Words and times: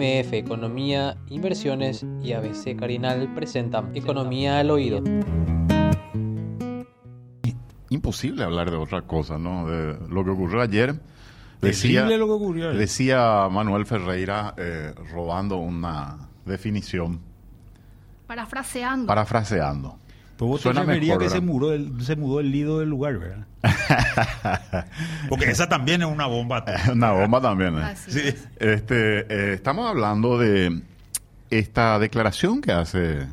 MF 0.00 0.32
Economía, 0.32 1.18
Inversiones 1.28 2.06
y 2.22 2.32
ABC 2.32 2.74
Carinal 2.78 3.34
presentan 3.34 3.94
Economía 3.94 4.58
al 4.58 4.70
Oído. 4.70 5.02
Imposible 7.90 8.44
hablar 8.44 8.70
de 8.70 8.78
otra 8.78 9.02
cosa, 9.02 9.36
¿no? 9.36 9.68
De 9.68 9.98
lo 10.08 10.24
que 10.24 10.30
ocurrió 10.30 10.62
ayer. 10.62 10.98
Decía, 11.60 12.06
lo 12.06 12.26
que 12.26 12.32
ocurrió 12.32 12.72
decía 12.72 13.46
Manuel 13.50 13.84
Ferreira 13.84 14.54
eh, 14.56 14.94
robando 15.12 15.58
una 15.58 16.30
definición. 16.46 17.20
Parafraseando. 18.26 19.06
Parafraseando. 19.06 19.98
Pues 20.48 20.62
Suena 20.62 20.84
mejor, 20.84 21.18
que 21.18 21.28
se 21.28 21.42
mudó, 21.42 21.74
el, 21.74 22.02
se 22.02 22.16
mudó 22.16 22.40
el 22.40 22.50
lido 22.50 22.78
del 22.78 22.88
lugar, 22.88 23.18
¿verdad? 23.18 23.46
Porque 25.28 25.50
esa 25.50 25.68
también 25.68 26.00
es 26.00 26.08
una 26.08 26.26
bomba. 26.26 26.64
una 26.92 27.12
bomba 27.12 27.42
también. 27.42 27.76
¿eh? 27.76 27.94
Sí. 27.94 28.34
Este, 28.56 29.18
eh, 29.28 29.52
estamos 29.52 29.86
hablando 29.86 30.38
de 30.38 30.80
esta 31.50 31.98
declaración 31.98 32.62
que 32.62 32.72
hace 32.72 33.26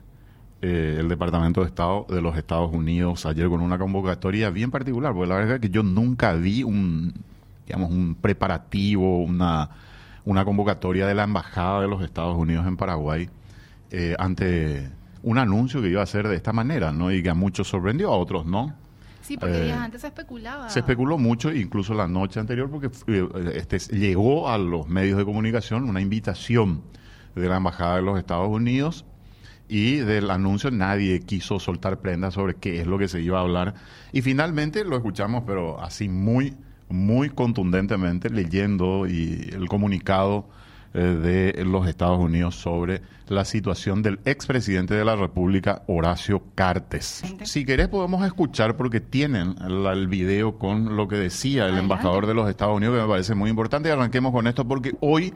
eh, 0.61 0.97
el 0.99 1.07
Departamento 1.07 1.61
de 1.61 1.67
Estado 1.67 2.05
de 2.09 2.21
los 2.21 2.35
Estados 2.35 2.73
Unidos 2.73 3.25
ayer 3.25 3.47
con 3.47 3.61
una 3.61 3.77
convocatoria 3.77 4.49
bien 4.49 4.69
particular, 4.69 5.13
porque 5.13 5.29
la 5.29 5.35
verdad 5.35 5.55
es 5.55 5.61
que 5.61 5.69
yo 5.69 5.83
nunca 5.83 6.33
vi 6.33 6.63
un, 6.63 7.13
digamos, 7.65 7.89
un 7.89 8.15
preparativo, 8.15 9.23
una, 9.23 9.69
una 10.25 10.43
convocatoria 10.43 11.07
de 11.07 11.15
la 11.15 11.23
Embajada 11.23 11.79
de 11.79 11.87
los 11.87 12.03
Estados 12.03 12.35
Unidos 12.35 12.67
en 12.67 12.75
Paraguay 12.75 13.29
ante 14.19 14.89
un 15.23 15.37
anuncio 15.37 15.81
que 15.81 15.89
iba 15.89 16.01
a 16.01 16.05
ser 16.05 16.27
de 16.27 16.35
esta 16.35 16.53
manera, 16.53 16.91
¿no? 16.91 17.11
Y 17.11 17.21
que 17.23 17.29
a 17.29 17.33
muchos 17.33 17.67
sorprendió, 17.67 18.09
a 18.09 18.17
otros 18.17 18.45
no. 18.45 18.75
Sí, 19.21 19.37
porque 19.37 19.61
días 19.61 19.77
eh, 19.77 19.83
antes 19.83 20.01
se 20.01 20.07
especulaba. 20.07 20.69
Se 20.69 20.79
especuló 20.79 21.17
mucho, 21.17 21.53
incluso 21.53 21.93
la 21.93 22.07
noche 22.07 22.39
anterior, 22.39 22.69
porque 22.69 22.89
eh, 23.07 23.53
este, 23.55 23.79
llegó 23.95 24.49
a 24.49 24.57
los 24.57 24.87
medios 24.87 25.17
de 25.17 25.25
comunicación 25.25 25.89
una 25.89 25.99
invitación 25.99 26.81
de 27.35 27.49
la 27.49 27.57
Embajada 27.57 27.97
de 27.97 28.03
los 28.03 28.17
Estados 28.17 28.47
Unidos 28.47 29.05
y 29.69 29.97
del 29.97 30.31
anuncio 30.31 30.71
nadie 30.71 31.19
quiso 31.19 31.59
soltar 31.59 31.99
prenda 31.99 32.31
sobre 32.31 32.55
qué 32.55 32.79
es 32.79 32.87
lo 32.87 32.97
que 32.97 33.07
se 33.07 33.21
iba 33.21 33.39
a 33.39 33.41
hablar. 33.41 33.73
Y 34.13 34.21
finalmente 34.21 34.85
lo 34.85 34.95
escuchamos, 34.95 35.43
pero 35.45 35.81
así 35.81 36.07
muy, 36.07 36.55
muy 36.89 37.29
contundentemente, 37.29 38.29
leyendo 38.29 39.07
y 39.07 39.49
el 39.51 39.67
comunicado 39.67 40.47
de 40.93 41.63
los 41.65 41.87
Estados 41.87 42.19
Unidos 42.19 42.55
sobre 42.55 43.01
la 43.27 43.45
situación 43.45 44.01
del 44.01 44.19
expresidente 44.25 44.93
de 44.93 45.05
la 45.05 45.15
República, 45.15 45.83
Horacio 45.87 46.43
Cartes. 46.55 47.23
Si 47.43 47.65
querés 47.65 47.87
podemos 47.87 48.25
escuchar 48.25 48.77
porque 48.77 48.99
tienen 48.99 49.55
el 49.59 50.07
video 50.07 50.57
con 50.57 50.95
lo 50.95 51.07
que 51.07 51.17
decía 51.17 51.67
el 51.67 51.77
embajador 51.77 52.25
de 52.25 52.33
los 52.33 52.49
Estados 52.49 52.75
Unidos, 52.75 52.95
que 52.95 53.01
me 53.01 53.07
parece 53.07 53.35
muy 53.35 53.49
importante. 53.49 53.89
Y 53.89 53.91
arranquemos 53.91 54.31
con 54.31 54.47
esto 54.47 54.67
porque 54.67 54.95
hoy, 55.01 55.33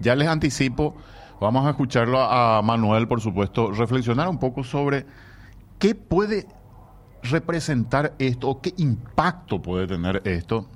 ya 0.00 0.14
les 0.14 0.28
anticipo, 0.28 0.94
vamos 1.40 1.66
a 1.66 1.70
escucharlo 1.70 2.20
a 2.20 2.60
Manuel, 2.62 3.08
por 3.08 3.20
supuesto, 3.20 3.70
reflexionar 3.72 4.28
un 4.28 4.38
poco 4.38 4.62
sobre 4.64 5.06
qué 5.78 5.94
puede 5.94 6.46
representar 7.22 8.14
esto 8.18 8.48
o 8.48 8.60
qué 8.60 8.74
impacto 8.76 9.60
puede 9.60 9.86
tener 9.86 10.22
esto 10.24 10.66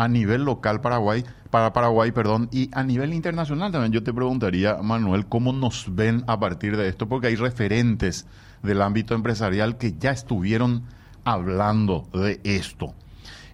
a 0.00 0.08
nivel 0.08 0.44
local 0.44 0.80
Paraguay, 0.80 1.26
para 1.50 1.74
Paraguay, 1.74 2.10
perdón, 2.10 2.48
y 2.50 2.70
a 2.72 2.82
nivel 2.82 3.12
internacional 3.12 3.70
también. 3.70 3.92
Yo 3.92 4.02
te 4.02 4.14
preguntaría, 4.14 4.78
Manuel, 4.82 5.26
¿cómo 5.26 5.52
nos 5.52 5.94
ven 5.94 6.24
a 6.26 6.40
partir 6.40 6.78
de 6.78 6.88
esto? 6.88 7.06
Porque 7.06 7.26
hay 7.26 7.36
referentes 7.36 8.26
del 8.62 8.80
ámbito 8.80 9.14
empresarial 9.14 9.76
que 9.76 9.92
ya 9.98 10.12
estuvieron 10.12 10.84
hablando 11.24 12.08
de 12.14 12.40
esto. 12.44 12.94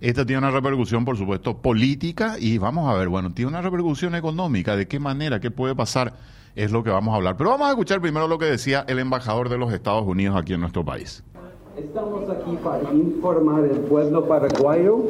Esto 0.00 0.24
tiene 0.24 0.38
una 0.38 0.52
repercusión, 0.52 1.04
por 1.04 1.16
supuesto, 1.16 1.60
política 1.60 2.36
y 2.38 2.58
vamos 2.58 2.88
a 2.88 2.96
ver, 2.96 3.08
bueno, 3.08 3.32
tiene 3.32 3.48
una 3.48 3.60
repercusión 3.60 4.14
económica. 4.14 4.76
¿De 4.76 4.86
qué 4.86 5.00
manera? 5.00 5.40
¿Qué 5.40 5.50
puede 5.50 5.74
pasar? 5.74 6.14
Es 6.54 6.70
lo 6.70 6.84
que 6.84 6.90
vamos 6.90 7.12
a 7.12 7.16
hablar. 7.16 7.36
Pero 7.36 7.50
vamos 7.50 7.66
a 7.66 7.70
escuchar 7.70 8.00
primero 8.00 8.28
lo 8.28 8.38
que 8.38 8.46
decía 8.46 8.84
el 8.86 9.00
embajador 9.00 9.48
de 9.48 9.58
los 9.58 9.72
Estados 9.72 10.04
Unidos 10.06 10.36
aquí 10.36 10.52
en 10.52 10.60
nuestro 10.60 10.84
país. 10.84 11.24
Estamos 11.76 12.22
aquí 12.30 12.56
para 12.64 12.90
informar 12.94 13.64
al 13.64 13.80
pueblo 13.80 14.24
paraguayo 14.24 15.00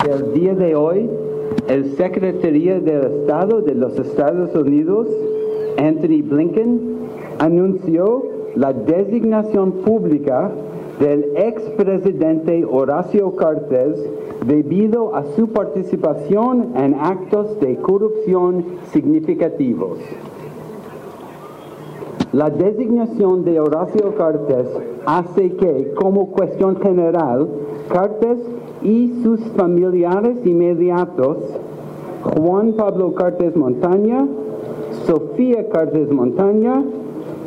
que 0.00 0.12
el 0.12 0.32
día 0.32 0.54
de 0.54 0.76
hoy 0.76 1.10
el 1.66 1.96
Secretaría 1.96 2.78
de 2.78 3.22
Estado 3.22 3.62
de 3.62 3.74
los 3.74 3.98
Estados 3.98 4.54
Unidos, 4.54 5.08
Anthony 5.76 6.22
Blinken, 6.22 6.98
anunció 7.40 8.24
la 8.54 8.72
designación 8.72 9.72
pública 9.72 10.52
del 11.00 11.32
expresidente 11.34 12.64
Horacio 12.64 13.34
Cartes 13.34 13.98
debido 14.46 15.16
a 15.16 15.24
su 15.34 15.48
participación 15.48 16.74
en 16.76 16.94
actos 16.94 17.58
de 17.58 17.74
corrupción 17.76 18.64
significativos. 18.92 19.98
La 22.30 22.50
designación 22.50 23.44
de 23.44 23.58
Horacio 23.58 24.14
Cartes 24.14 24.68
hace 25.06 25.52
que, 25.52 25.92
como 25.94 26.30
cuestión 26.30 26.76
general, 26.80 27.48
Cartes 27.88 28.38
y 28.82 29.22
sus 29.22 29.40
familiares 29.56 30.38
inmediatos, 30.44 31.38
Juan 32.22 32.72
Pablo 32.74 33.14
Cartes 33.14 33.56
Montaña, 33.56 34.26
Sofía 35.06 35.68
Cartes 35.68 36.10
Montaña 36.10 36.82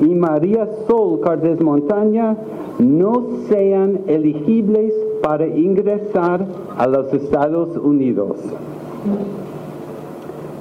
y 0.01 0.15
María 0.15 0.67
Sol 0.87 1.19
Cartes 1.21 1.61
Montaña, 1.61 2.37
no 2.79 3.27
sean 3.47 4.01
elegibles 4.07 4.93
para 5.21 5.45
ingresar 5.45 6.45
a 6.77 6.87
los 6.87 7.13
Estados 7.13 7.77
Unidos. 7.77 8.37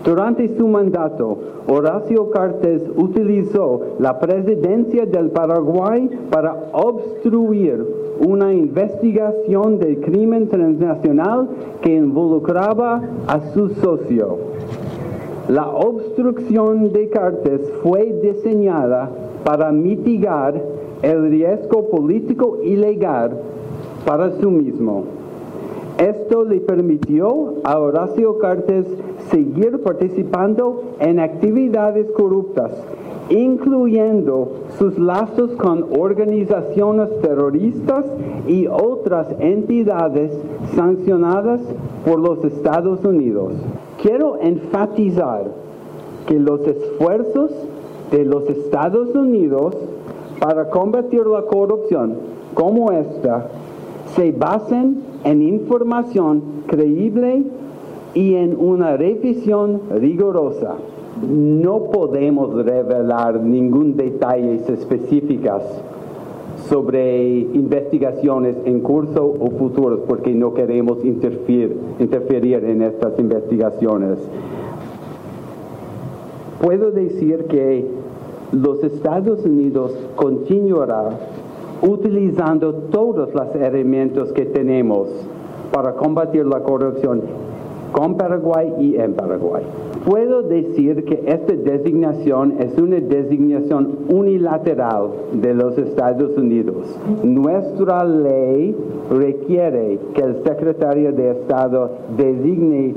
Durante 0.05 0.57
su 0.57 0.67
mandato, 0.67 1.39
Horacio 1.69 2.31
Cartes 2.31 2.83
utilizó 2.97 3.81
la 3.99 4.19
presidencia 4.19 5.07
del 5.07 5.31
Paraguay 5.31 6.11
para 6.31 6.71
obstruir 6.73 7.85
una 8.21 8.53
investigación 8.53 9.79
del 9.79 10.01
crimen 10.01 10.49
transnacional 10.49 11.49
que 11.83 11.95
involucraba 11.95 13.03
a 13.27 13.41
su 13.53 13.71
socio. 13.71 14.39
La 15.49 15.69
obstrucción 15.69 16.93
de 16.93 17.09
Cartes 17.09 17.61
fue 17.83 18.13
diseñada 18.23 19.11
para 19.45 19.73
mitigar 19.73 20.63
el 21.03 21.31
riesgo 21.31 21.89
político 21.89 22.59
y 22.63 22.77
legal 22.77 23.33
para 24.05 24.31
sí 24.33 24.47
mismo. 24.47 25.05
Esto 25.99 26.45
le 26.45 26.61
permitió 26.61 27.55
a 27.65 27.79
Horacio 27.79 28.39
Cartes 28.39 28.87
seguir 29.31 29.81
participando 29.83 30.95
en 30.99 31.21
actividades 31.21 32.11
corruptas, 32.13 32.73
incluyendo 33.29 34.53
sus 34.79 34.99
lazos 34.99 35.53
con 35.53 35.87
organizaciones 35.99 37.09
terroristas 37.21 38.05
y 38.47 38.67
otras 38.67 39.29
entidades 39.39 40.33
sancionadas 40.75 41.61
por 42.05 42.19
los 42.21 42.45
Estados 42.45 43.05
Unidos. 43.05 43.53
Quiero 44.03 44.39
enfatizar 44.41 45.45
que 46.27 46.39
los 46.39 46.67
esfuerzos 46.67 47.51
de 48.11 48.25
los 48.25 48.49
Estados 48.49 49.15
Unidos 49.15 49.77
para 50.41 50.71
combatir 50.71 51.27
la 51.27 51.43
corrupción 51.43 52.17
como 52.55 52.91
esta 52.91 53.47
se 54.17 54.33
basan 54.33 54.97
en 55.25 55.43
información 55.43 56.43
creíble 56.67 57.45
y 58.15 58.35
en 58.35 58.57
una 58.59 58.97
revisión 58.97 59.83
rigurosa. 59.91 60.75
No 61.29 61.91
podemos 61.91 62.65
revelar 62.65 63.41
ningún 63.41 63.97
detalle 63.97 64.55
específicas 64.55 65.63
sobre 66.69 67.39
investigaciones 67.39 68.57
en 68.65 68.81
curso 68.81 69.35
o 69.39 69.51
futuros 69.51 70.01
porque 70.07 70.33
no 70.35 70.55
queremos 70.55 71.05
interferir, 71.05 71.77
interferir 71.99 72.65
en 72.65 72.83
estas 72.83 73.19
investigaciones. 73.19 74.19
Puedo 76.63 76.91
decir 76.91 77.45
que 77.47 77.87
los 78.53 78.83
Estados 78.83 79.45
Unidos 79.45 79.93
continuará 80.17 81.11
utilizando 81.83 82.75
todos 82.91 83.35
los 83.35 83.55
elementos 83.55 84.33
que 84.33 84.45
tenemos 84.45 85.09
para 85.73 85.95
combatir 85.95 86.45
la 86.47 86.61
corrupción 86.61 87.23
con 87.93 88.17
Paraguay 88.17 88.73
y 88.79 88.97
en 88.97 89.15
Paraguay. 89.15 89.65
Puedo 90.05 90.43
decir 90.43 91.05
que 91.05 91.23
esta 91.27 91.53
designación 91.55 92.55
es 92.59 92.77
una 92.79 93.01
designación 93.01 93.99
unilateral 94.09 95.11
de 95.35 95.55
los 95.55 95.77
Estados 95.77 96.37
Unidos. 96.39 96.87
Nuestra 97.23 98.05
ley 98.05 98.75
requiere 99.11 99.99
que 100.15 100.23
el 100.23 100.43
secretario 100.43 101.13
de 101.13 101.33
Estado 101.33 101.91
designe 102.17 102.95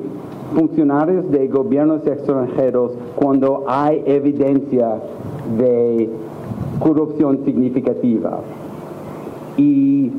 funcionarios 0.56 1.30
de 1.31 1.48
gobiernos 1.48 2.06
extranjeros 2.07 2.92
cuando 3.16 3.63
hay 3.68 4.04
evidencia 4.06 5.01
de 5.57 6.10
corrupción 6.80 7.40
significativa. 7.44 8.40
Y 9.57 10.12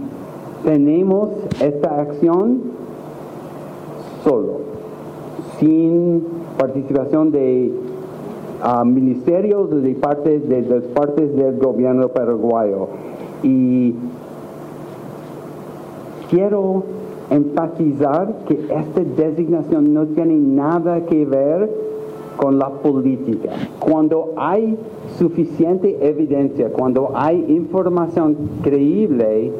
tenemos 0.64 1.30
esta 1.60 2.00
acción 2.00 2.62
solo, 4.24 4.60
sin 5.58 6.24
participación 6.58 7.30
de 7.30 7.70
uh, 8.64 8.84
ministerios 8.84 9.70
de 9.82 9.94
partes 9.94 10.48
de 10.48 10.62
las 10.62 10.84
partes 10.84 11.36
del 11.36 11.58
gobierno 11.58 12.08
paraguayo. 12.08 12.88
Y 13.42 13.94
quiero 16.30 16.82
enfatizar 17.30 18.34
que 18.48 18.54
esta 18.54 19.00
designación 19.16 19.92
no 19.92 20.06
tiene 20.06 20.34
nada 20.34 21.04
que 21.06 21.24
ver 21.24 21.70
con 22.36 22.58
la 22.58 22.70
política. 22.70 23.50
Cuando 23.78 24.32
hay 24.36 24.76
suficiente 25.18 25.96
evidencia, 26.00 26.70
cuando 26.70 27.12
hay 27.14 27.44
información 27.48 28.36
creíble, 28.62 29.52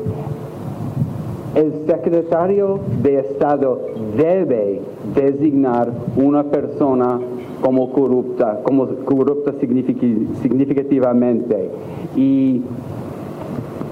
el 1.55 1.73
secretario 1.87 2.81
de 3.03 3.21
Estado 3.21 3.81
debe 4.17 4.81
designar 5.15 5.93
una 6.17 6.45
persona 6.45 7.21
como 7.61 7.93
corrupta, 7.93 8.61
como 8.63 8.87
corrupta 9.05 9.53
significativamente. 9.61 11.71
Y 12.17 12.63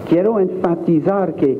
quiero 0.08 0.40
enfatizar 0.40 1.34
que, 1.34 1.58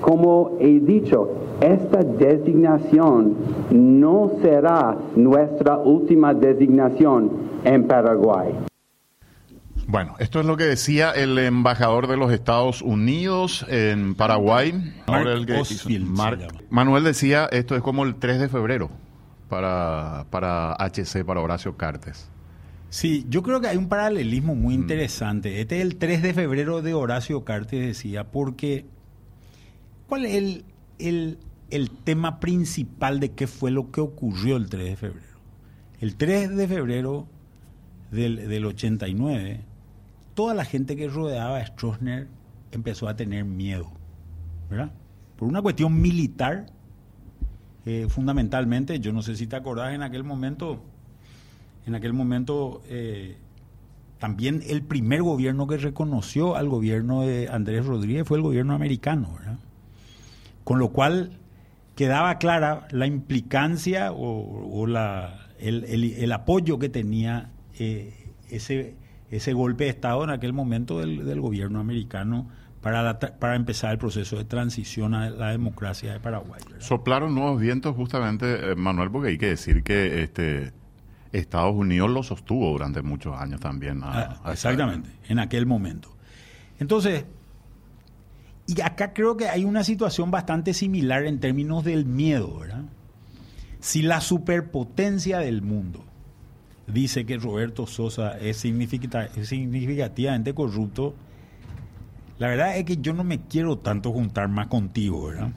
como 0.00 0.56
he 0.60 0.80
dicho, 0.80 1.28
esta 1.60 2.04
designación 2.04 3.34
no 3.70 4.30
será 4.40 4.96
nuestra 5.16 5.78
última 5.78 6.32
designación 6.32 7.30
en 7.64 7.88
Paraguay. 7.88 8.67
Bueno, 9.88 10.16
esto 10.18 10.38
es 10.40 10.44
lo 10.44 10.58
que 10.58 10.64
decía 10.64 11.12
el 11.12 11.38
embajador 11.38 12.08
de 12.08 12.18
los 12.18 12.30
Estados 12.30 12.82
Unidos 12.82 13.64
en 13.70 14.14
Paraguay. 14.14 14.74
Manuel 16.68 17.04
decía, 17.04 17.48
esto 17.50 17.74
es 17.74 17.80
como 17.80 18.04
el 18.04 18.16
3 18.16 18.38
de 18.38 18.48
febrero 18.50 18.90
para, 19.48 20.26
para 20.28 20.74
HC, 20.74 21.24
para 21.24 21.40
Horacio 21.40 21.78
Cartes. 21.78 22.28
Sí, 22.90 23.24
yo 23.30 23.42
creo 23.42 23.62
que 23.62 23.68
hay 23.68 23.78
un 23.78 23.88
paralelismo 23.88 24.54
muy 24.54 24.76
mm. 24.76 24.80
interesante. 24.82 25.62
Este 25.62 25.76
es 25.76 25.82
el 25.82 25.96
3 25.96 26.20
de 26.20 26.34
febrero 26.34 26.82
de 26.82 26.92
Horacio 26.92 27.44
Cartes, 27.44 27.80
decía, 27.80 28.30
porque 28.30 28.84
¿cuál 30.06 30.26
es 30.26 30.34
el, 30.34 30.64
el, 30.98 31.38
el 31.70 31.90
tema 31.90 32.40
principal 32.40 33.20
de 33.20 33.30
qué 33.30 33.46
fue 33.46 33.70
lo 33.70 33.90
que 33.90 34.02
ocurrió 34.02 34.58
el 34.58 34.68
3 34.68 34.84
de 34.84 34.96
febrero? 34.96 35.38
El 35.98 36.16
3 36.16 36.54
de 36.54 36.68
febrero 36.68 37.26
del, 38.10 38.50
del 38.50 38.66
89 38.66 39.67
toda 40.38 40.54
la 40.54 40.64
gente 40.64 40.94
que 40.94 41.08
rodeaba 41.08 41.56
a 41.56 41.66
Stroessner 41.66 42.28
empezó 42.70 43.08
a 43.08 43.16
tener 43.16 43.44
miedo, 43.44 43.90
¿verdad? 44.70 44.92
Por 45.36 45.48
una 45.48 45.60
cuestión 45.60 46.00
militar, 46.00 46.66
eh, 47.84 48.06
fundamentalmente, 48.08 49.00
yo 49.00 49.12
no 49.12 49.20
sé 49.20 49.34
si 49.34 49.48
te 49.48 49.56
acordás 49.56 49.94
en 49.94 50.02
aquel 50.04 50.22
momento, 50.22 50.80
en 51.86 51.96
aquel 51.96 52.12
momento 52.12 52.82
eh, 52.88 53.36
también 54.20 54.62
el 54.68 54.82
primer 54.82 55.24
gobierno 55.24 55.66
que 55.66 55.76
reconoció 55.76 56.54
al 56.54 56.68
gobierno 56.68 57.22
de 57.22 57.48
Andrés 57.48 57.84
Rodríguez 57.84 58.24
fue 58.24 58.36
el 58.36 58.44
gobierno 58.44 58.74
americano, 58.74 59.34
¿verdad? 59.40 59.58
Con 60.62 60.78
lo 60.78 60.90
cual 60.90 61.32
quedaba 61.96 62.38
clara 62.38 62.86
la 62.92 63.08
implicancia 63.08 64.12
o, 64.12 64.86
el, 65.58 66.32
apoyo 66.32 66.78
que 66.78 66.88
tenía 66.88 67.50
eh, 67.76 68.14
ese 68.50 68.94
ese 69.30 69.52
golpe 69.52 69.84
de 69.84 69.90
Estado 69.90 70.24
en 70.24 70.30
aquel 70.30 70.52
momento 70.52 70.98
del, 71.00 71.40
gobierno 71.40 71.80
americano 71.80 72.48
para, 72.80 73.18
para 73.18 73.56
empezar 73.56 73.92
el 73.92 73.98
proceso 73.98 74.36
de 74.36 74.44
transición 74.44 75.14
a 75.14 75.30
la 75.30 75.50
democracia 75.50 76.12
de 76.12 76.20
Paraguay. 76.20 76.60
Soplaron 76.78 77.34
nuevos 77.34 77.60
vientos 77.60 77.94
justamente, 77.94 78.72
eh, 78.72 78.74
Manuel, 78.74 79.10
porque 79.10 79.28
hay 79.30 79.38
que 79.38 79.48
decir 79.48 79.82
que 79.82 80.22
este 80.22 80.72
Estados 81.32 81.74
Unidos 81.74 82.10
lo 82.10 82.22
sostuvo 82.22 82.70
durante 82.70 83.02
muchos 83.02 83.36
años 83.38 83.60
también. 83.60 84.00
Ah, 84.02 84.40
exactamente, 84.50 85.10
en 85.28 85.38
aquel 85.38 85.66
momento. 85.66 86.08
Entonces, 86.78 87.26
y 88.66 88.80
acá 88.80 89.12
creo 89.12 89.36
que 89.36 89.48
hay 89.48 89.64
una 89.64 89.84
situación 89.84 90.30
bastante 90.30 90.72
similar 90.74 91.26
en 91.26 91.40
términos 91.40 91.84
del 91.84 92.06
miedo, 92.06 92.58
¿verdad? 92.60 92.84
Si 93.80 94.02
la 94.02 94.20
superpotencia 94.20 95.38
del 95.38 95.62
mundo 95.62 96.04
dice 96.92 97.26
que 97.26 97.36
Roberto 97.36 97.86
Sosa 97.86 98.38
es, 98.38 98.56
significativamente 98.58 100.54
corrupto, 100.54 101.14
la 102.38 102.48
verdad 102.48 102.76
es 102.76 102.84
que 102.84 102.96
yo 102.98 103.12
no 103.12 103.24
me 103.24 103.40
quiero 103.40 103.78
tanto 103.78 104.12
juntar 104.12 104.48
más 104.48 104.68
contigo, 104.68 105.26
¿verdad? 105.26 105.50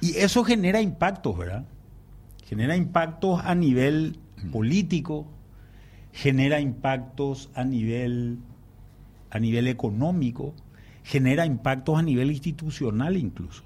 Y 0.00 0.16
eso 0.16 0.44
genera 0.44 0.80
impactos, 0.80 1.36
¿verdad? 1.36 1.64
Genera 2.44 2.76
impactos 2.76 3.40
a 3.44 3.54
nivel 3.54 4.18
político, 4.52 5.26
genera 6.12 6.60
impactos 6.60 7.50
a 7.54 7.64
nivel, 7.64 8.38
a 9.30 9.38
nivel 9.38 9.66
económico, 9.66 10.54
genera 11.02 11.44
impactos 11.44 11.98
a 11.98 12.02
nivel 12.02 12.30
institucional 12.30 13.16
incluso. 13.16 13.64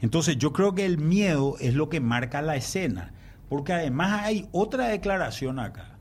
Entonces 0.00 0.38
yo 0.38 0.52
creo 0.52 0.74
que 0.74 0.84
el 0.84 0.98
miedo 0.98 1.56
es 1.58 1.74
lo 1.74 1.88
que 1.88 2.00
marca 2.00 2.42
la 2.42 2.56
escena. 2.56 3.12
Porque 3.48 3.72
además 3.72 4.22
hay 4.24 4.48
otra 4.52 4.88
declaración 4.88 5.58
acá. 5.58 5.96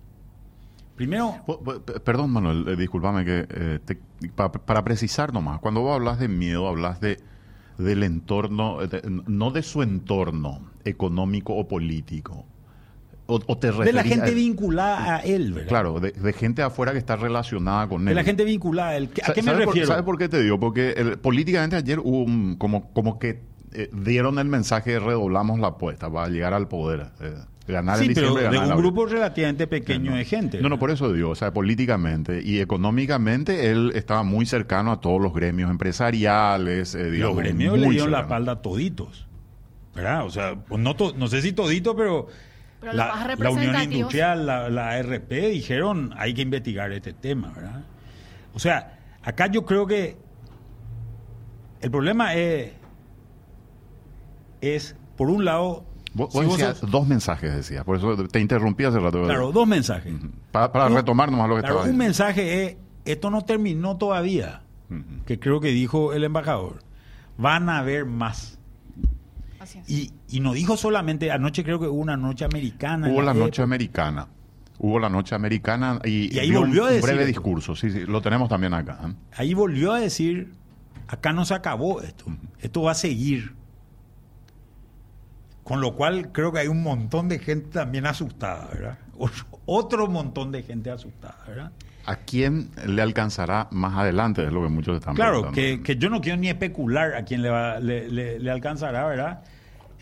Primero... 0.95 1.36
Perdón, 2.03 2.31
Manuel, 2.31 2.68
eh, 2.69 2.75
discúlpame 2.75 3.25
que 3.25 3.47
eh, 3.50 3.80
para 4.36 4.83
precisar 4.83 5.33
nomás, 5.33 5.59
cuando 5.59 5.81
vos 5.81 5.94
hablas 5.94 6.19
de 6.19 6.27
miedo, 6.27 6.68
hablas 6.68 7.00
de 7.01 7.19
del 7.77 8.03
entorno, 8.03 8.81
eh, 8.81 9.01
no 9.27 9.51
de 9.51 9.62
su 9.62 9.83
entorno 9.83 10.62
económico 10.86 11.53
o 11.53 11.68
político. 11.68 12.45
O, 13.27 13.39
te 13.57 13.71
de 13.71 13.91
la 13.91 14.03
gente 14.03 14.36
vinculada 14.36 15.15
a 15.15 15.19
él, 15.21 15.51
¿verdad? 15.51 15.68
Claro, 15.68 16.00
de, 16.00 16.33
gente 16.33 16.62
afuera 16.62 16.91
que 16.91 17.00
está 17.00 17.15
relacionada 17.15 17.88
con 17.88 18.01
él. 18.01 18.09
De 18.09 18.13
la 18.13 18.24
gente 18.24 18.45
vinculada 18.45 18.89
a 18.89 18.98
él. 18.98 19.09
¿A 19.27 19.33
qué 19.33 19.41
me 19.41 19.51
refiero? 19.51 19.88
¿Sabes 19.88 20.03
por 20.03 20.19
qué 20.19 20.30
te 20.30 20.44
digo? 20.44 20.59
Porque 20.59 21.18
políticamente 21.19 21.75
ayer 21.75 22.00
hubo 22.00 22.27
como, 22.59 22.94
como 22.94 23.18
que 23.18 23.41
eh, 23.75 23.89
dieron 23.92 24.39
el 24.39 24.48
mensaje 24.48 24.92
de 24.92 25.00
redoblamos 25.00 25.60
la 25.60 25.68
apuesta 25.68 26.10
para 26.10 26.30
llegar 26.30 26.54
al 26.54 26.68
poder. 26.68 27.07
Eh, 27.19 27.36
ganar 27.68 27.98
sí, 27.98 28.12
pero 28.13 28.36
de 28.36 28.57
un 28.57 28.77
grupo 28.77 29.06
relativamente 29.06 29.68
pequeño 29.68 30.16
de 30.16 30.24
gente. 30.24 30.62
No, 30.62 30.69
no, 30.69 30.77
por 30.77 30.92
eso 30.92 31.12
digo, 31.12 31.31
o 31.31 31.36
sea, 31.36 31.51
políticamente 31.51 32.42
y 32.44 32.60
económicamente 32.60 33.72
él 33.72 33.92
estaba 33.95 34.24
muy 34.24 34.45
cercano 34.45 34.92
a 34.92 35.01
todos 35.01 35.22
los 35.22 35.33
gremios 35.33 35.69
empresariales. 35.72 36.95
Eh, 36.95 37.10
los 37.12 37.36
gremios 37.36 37.77
le 37.77 37.89
dieron 37.89 38.12
la 38.12 38.22
espalda 38.22 38.62
toditos, 38.62 39.27
¿verdad? 39.95 40.25
O 40.25 40.30
sea, 40.30 40.56
pues 40.56 40.80
no, 40.80 40.95
no 41.16 41.27
sé 41.27 41.42
si 41.42 41.54
todito, 41.54 41.95
pero... 41.95 42.27
la, 42.81 43.36
Unión 43.50 43.81
Industrial, 43.81 44.45
la, 44.45 44.69
la 44.69 44.92
ARP 44.92 45.30
dijeron 45.30 46.13
hay 46.17 46.34
que 46.34 46.44
investigar 46.44 46.91
este 46.91 47.13
tema, 47.13 47.51
¿verdad? 47.55 47.84
O 48.53 48.60
sea, 48.60 49.00
acá 49.24 49.48
yo 49.48 49.65
creo 49.65 49.88
que 49.88 50.17
el 51.82 51.91
problema 51.91 52.36
es 52.36 52.72
es, 54.65 54.95
por 55.17 55.29
un 55.29 55.45
lado... 55.45 55.86
Vos, 56.13 56.31
dos 56.81 57.07
mensajes, 57.07 57.53
decías, 57.53 57.84
por 57.84 57.98
eso 57.98 58.15
te 58.29 58.39
interrumpí 58.39 58.86
hace 58.86 59.00
rato. 59.00 59.24
Claro, 59.24 59.51
dos 59.51 59.67
mensajes. 59.67 60.13
Para, 60.51 60.88
retomar 60.88 61.29
nomás 61.29 61.50
lo 61.50 61.57
que 61.57 61.62
claro, 61.62 61.84
Un 61.84 61.98
mensaje 61.98 62.65
es, 62.65 62.77
esto 63.03 63.29
no 63.29 63.41
terminó 63.43 63.98
todavía, 63.98 64.62
que 65.25 65.39
creo 65.39 65.60
que 65.60 65.69
dijo 65.69 66.13
el 66.13 66.24
embajador. 66.24 66.79
Van 67.38 67.67
a 67.67 67.79
haber 67.79 68.05
más. 68.05 68.57
Y, 69.88 70.13
y 70.29 70.39
no 70.39 70.53
dijo 70.53 70.77
solamente, 70.77 71.31
anoche 71.31 71.63
creo 71.63 71.79
que 71.79 71.88
hubo 71.88 72.00
una 72.00 72.15
noche 72.15 72.45
americana. 72.45 73.10
Hubo 73.10 73.22
la, 73.22 73.34
noche 73.34 73.62
americana. 73.62 74.27
Hubo 74.79 75.00
la 75.00 75.10
noche 75.10 75.36
americana 75.36 76.00
y, 76.03 76.38
ahí 76.38 76.51
volvió 76.51 76.86
a 76.86 76.89
decir, 76.89 77.03
un 77.03 77.15
breve 77.15 77.25
discurso, 77.25 77.75
sí, 77.75 77.91
sí, 77.91 78.05
lo 78.05 78.22
tenemos 78.22 78.50
también 78.50 78.74
acá. 78.74 79.00
¿eh? 79.05 79.13
Ahí 79.38 79.53
volvió 79.53 79.93
a 79.93 80.00
decir, 80.00 80.51
acá 81.07 81.31
no 81.31 81.45
se 81.45 81.53
acabó 81.53 82.01
esto, 82.01 82.25
esto 82.60 82.81
va 82.81 82.91
a 82.91 82.95
seguir. 82.95 83.55
Con 85.65 85.81
lo 85.81 85.95
cual 85.95 86.31
creo 86.31 86.51
que 86.51 86.60
hay 86.60 86.67
un 86.67 86.84
montón 86.84 87.27
de 87.27 87.39
gente 87.39 87.72
también 87.72 88.05
asustada, 88.05 88.69
¿verdad? 88.72 89.00
Otro 89.65 90.07
montón 90.07 90.51
de 90.51 90.62
gente 90.62 90.91
asustada, 90.91 91.43
¿verdad? 91.48 91.72
¿A 92.05 92.17
quién 92.17 92.69
le 92.86 93.01
alcanzará 93.01 93.67
más 93.72 93.98
adelante? 93.98 94.45
Es 94.45 94.53
lo 94.53 94.62
que 94.62 94.69
muchos 94.69 95.00
están 95.00 95.15
Claro, 95.15 95.51
que, 95.51 95.81
que, 95.81 95.95
yo 95.95 96.12
no 96.12 96.22
quiero 96.22 96.38
ni 96.38 96.50
especular 96.50 97.15
a 97.15 97.25
quién 97.25 97.41
le, 97.41 97.50
va, 97.50 97.79
le, 97.79 98.51
alcanzará, 98.51 99.07
¿verdad? 99.07 99.43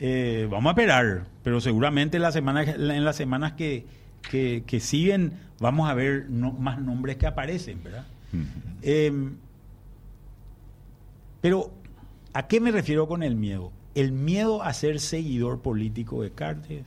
Eh, 0.02 0.50
vamos 0.52 0.68
a 0.68 0.72
esperar, 0.72 1.24
pero 1.44 1.62
seguramente 1.62 2.18
en 2.18 2.24
las 2.24 2.34
semanas, 2.34 2.68
en 2.68 3.06
las 3.06 3.16
semanas 3.16 3.54
que, 3.54 3.86
que, 4.30 4.80
siguen 4.82 5.32
vamos 5.62 5.90
a 5.90 5.94
ver 5.94 6.28
más 6.30 6.78
nombres 6.82 7.16
que 7.16 7.26
aparecen, 7.26 7.82
¿verdad? 7.82 8.06
Em, 8.82 9.38
pero, 11.40 11.72
¿a 12.34 12.48
qué 12.48 12.60
me 12.60 12.72
refiero 12.72 13.08
con 13.08 13.24
el 13.24 13.38
miedo? 13.38 13.72
El 13.96 14.12
miedo 14.12 14.64
a 14.64 14.74
ser 14.74 15.00
seguidor 15.00 15.62
político 15.62 16.22
de 16.24 16.32
Cartes, 16.32 16.86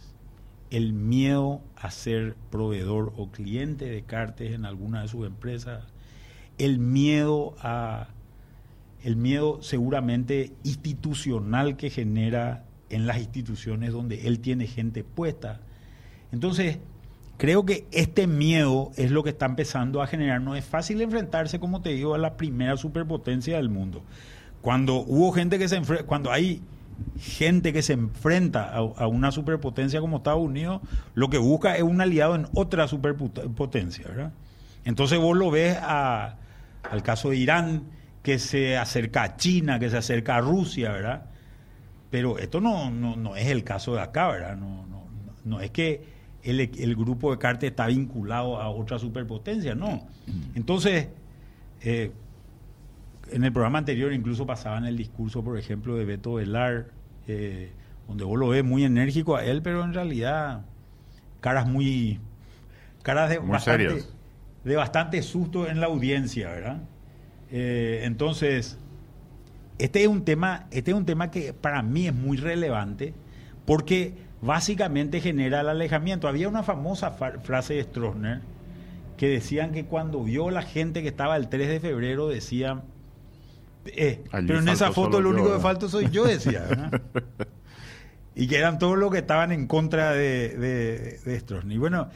el 0.71 0.93
miedo 0.93 1.61
a 1.77 1.91
ser 1.91 2.35
proveedor 2.51 3.13
o 3.17 3.31
cliente 3.31 3.85
de 3.87 4.03
Cartes 4.03 4.53
en 4.53 4.65
alguna 4.65 5.03
de 5.03 5.09
sus 5.09 5.27
empresas, 5.27 5.85
el 6.59 6.79
miedo 6.79 7.55
a 7.61 8.09
el 9.05 9.15
miedo 9.15 9.63
seguramente 9.63 10.53
institucional 10.65 11.77
que 11.77 11.91
genera 11.91 12.65
en 12.91 13.07
las 13.07 13.19
instituciones 13.19 13.93
donde 13.93 14.27
él 14.27 14.41
tiene 14.41 14.67
gente 14.67 15.05
puesta. 15.05 15.61
Entonces, 16.33 16.79
creo 17.37 17.65
que 17.65 17.87
este 17.93 18.27
miedo 18.27 18.91
es 18.97 19.13
lo 19.13 19.23
que 19.23 19.31
está 19.31 19.47
empezando 19.47 20.03
a 20.03 20.09
generar. 20.09 20.41
No 20.41 20.57
es 20.57 20.65
fácil 20.65 21.01
enfrentarse, 21.03 21.61
como 21.61 21.83
te 21.83 21.91
digo, 21.91 22.15
a 22.15 22.19
la 22.19 22.37
primera 22.37 22.77
superpotencia 22.77 23.59
del 23.59 23.69
mundo. 23.69 24.03
Cuando 24.61 24.97
hubo 24.97 25.31
gente 25.31 25.59
que 25.59 25.69
se 25.69 25.77
enfrenta, 25.77 26.05
cuando 26.07 26.33
gente 27.19 27.73
que 27.73 27.83
se 27.83 27.95
enfrenta 27.95 28.65
a, 28.65 28.79
a, 28.79 29.07
una 29.07 29.33
superpotencia 29.33 30.01
como 30.01 30.19
Estados 30.19 30.43
Unidos, 30.43 30.81
lo 31.15 31.31
que 31.31 31.39
busca 31.39 31.77
es 31.77 31.83
un 31.83 32.01
aliado 32.01 32.35
en 32.35 32.47
otra 32.55 32.89
superpotencia, 32.89 34.07
¿verdad? 34.09 34.33
Entonces 34.85 35.19
vos 35.19 35.37
lo 35.37 35.51
ves 35.51 35.77
a, 35.81 36.37
al 36.91 37.03
caso 37.03 37.31
de 37.31 37.37
Irán, 37.37 37.85
que 38.23 38.39
se 38.39 38.77
acerca 38.77 39.23
a 39.23 39.37
China, 39.37 39.79
que 39.79 39.91
se 39.91 39.97
acerca 39.97 40.37
a 40.37 40.41
Rusia, 40.41 40.93
¿verdad? 40.93 41.27
Pero 42.11 42.39
esto 42.39 42.61
no, 42.61 42.91
no, 42.91 43.17
no 43.17 43.37
es 43.37 43.49
el 43.49 43.65
caso 43.65 43.95
de 43.95 44.01
acá, 44.01 44.29
¿verdad? 44.29 44.57
No, 44.57 44.87
no, 44.87 45.07
no 45.45 45.61
es 45.61 45.71
que 45.71 46.05
el, 46.43 46.61
el, 46.61 46.97
grupo 46.97 47.31
de 47.33 47.39
Cartes 47.39 47.71
está 47.71 47.87
vinculado 47.87 48.61
a 48.61 48.69
otra 48.69 48.99
superpotencia, 48.99 49.75
no. 49.75 50.07
Entonces, 50.55 51.09
eh, 51.83 52.13
en 53.31 53.45
el 53.45 53.53
programa 53.53 53.79
anterior 53.79 54.13
incluso 54.13 54.47
pasaban 54.47 54.85
el 54.85 54.97
discurso, 54.97 55.43
por 55.43 55.59
ejemplo, 55.59 55.97
de 55.97 56.05
Beto 56.05 56.35
Velar, 56.35 56.87
eh, 57.27 57.73
donde 58.09 58.25
vos 58.25 58.39
lo 58.39 58.49
ves 58.49 58.65
muy 58.65 58.85
enérgico 58.85 59.37
a 59.37 59.45
él, 59.45 59.63
pero 59.63 59.85
en 59.85 59.93
realidad 59.95 60.65
caras 61.41 61.67
muy... 61.67 62.21
caras 63.03 63.31
de, 63.31 63.41
Muy 63.41 63.51
bastante, 63.51 63.85
de 64.65 64.77
bastante 64.77 65.23
susto 65.23 65.69
en 65.69 65.81
la 65.81 65.87
audiencia, 65.87 66.51
¿verdad? 66.51 66.83
Eh, 67.51 68.03
entonces, 68.05 68.79
este 69.79 70.03
es 70.03 70.09
un 70.09 70.25
tema, 70.25 70.67
este 70.71 70.91
es 70.93 70.97
un 70.97 71.07
tema 71.07 71.31
que 71.31 71.53
para 71.53 71.83
mí 71.83 72.07
es 72.07 72.15
muy 72.15 72.37
relevante 72.37 73.15
porque 73.65 74.15
básicamente 74.41 75.21
genera 75.21 75.61
el 75.61 75.69
alejamiento. 75.69 76.29
Había 76.29 76.49
una 76.49 76.63
famosa 76.63 77.11
fa- 77.11 77.39
frase 77.41 77.75
de 77.75 77.83
Stroessner 77.85 78.41
que 79.17 79.29
decían 79.29 79.73
que 79.73 79.87
cuando 79.87 80.23
vio 80.25 80.51
la 80.51 80.63
gente 80.63 81.03
que 81.03 81.09
estaba 81.09 81.37
el 81.37 81.49
3 81.49 81.69
de 81.69 81.81
febrero 81.81 82.29
decían 82.29 82.83
eh, 83.95 84.23
pero 84.31 84.59
en 84.59 84.69
esa 84.69 84.87
falto 84.87 85.03
foto 85.03 85.21
lo 85.21 85.31
único 85.31 85.47
que 85.49 85.55
¿no? 85.55 85.61
falta 85.61 85.89
soy 85.89 86.11
yo, 86.11 86.25
decía. 86.25 86.65
y 88.35 88.47
que 88.49 88.59
eran 88.59 88.79
todos 88.79 88.99
los 88.99 89.11
que 89.11 89.19
estaban 89.19 89.53
en 89.53 89.67
contra 89.67 90.13
de, 90.13 90.51
de, 90.57 91.19
de 91.25 91.79
bueno, 91.79 92.09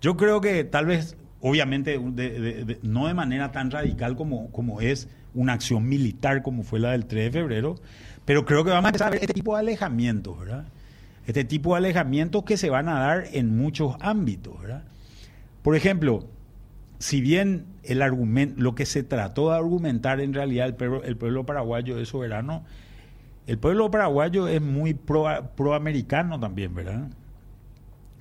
yo 0.00 0.16
creo 0.16 0.40
que 0.40 0.64
tal 0.64 0.86
vez, 0.86 1.16
obviamente, 1.40 1.98
de- 1.98 2.78
no 2.82 3.06
de 3.06 3.14
manera 3.14 3.52
tan 3.52 3.70
radical 3.70 4.16
como, 4.16 4.50
como 4.50 4.80
es 4.80 5.08
una 5.34 5.54
acción 5.54 5.88
militar 5.88 6.42
como 6.42 6.62
fue 6.62 6.78
la 6.78 6.90
del 6.92 7.06
3 7.06 7.32
de 7.32 7.38
febrero, 7.40 7.76
pero 8.24 8.44
creo 8.44 8.64
que 8.64 8.70
vamos 8.70 8.84
a 8.86 8.88
empezar 8.88 9.08
a 9.08 9.10
ver 9.12 9.20
este 9.22 9.32
tipo 9.34 9.54
de 9.54 9.60
alejamientos, 9.60 10.38
¿verdad? 10.38 10.66
Este 11.26 11.44
tipo 11.44 11.72
de 11.72 11.78
alejamientos 11.78 12.42
que 12.44 12.56
se 12.56 12.68
van 12.68 12.88
a 12.88 12.98
dar 13.00 13.24
en 13.32 13.56
muchos 13.56 13.94
ámbitos, 14.00 14.60
¿verdad? 14.60 14.84
Por 15.62 15.74
ejemplo, 15.76 16.26
si 17.02 17.20
bien 17.20 17.66
el 17.82 18.00
argumento, 18.00 18.62
lo 18.62 18.76
que 18.76 18.86
se 18.86 19.02
trató 19.02 19.50
de 19.50 19.56
argumentar 19.56 20.20
en 20.20 20.32
realidad 20.32 20.68
el 20.68 20.76
pueblo, 20.76 21.02
el 21.02 21.16
pueblo 21.16 21.44
paraguayo 21.44 21.98
es 21.98 22.10
soberano, 22.10 22.62
el 23.48 23.58
pueblo 23.58 23.90
paraguayo 23.90 24.46
es 24.46 24.62
muy 24.62 24.94
pro, 24.94 25.26
proamericano 25.56 26.38
también, 26.38 26.76
¿verdad? 26.76 27.10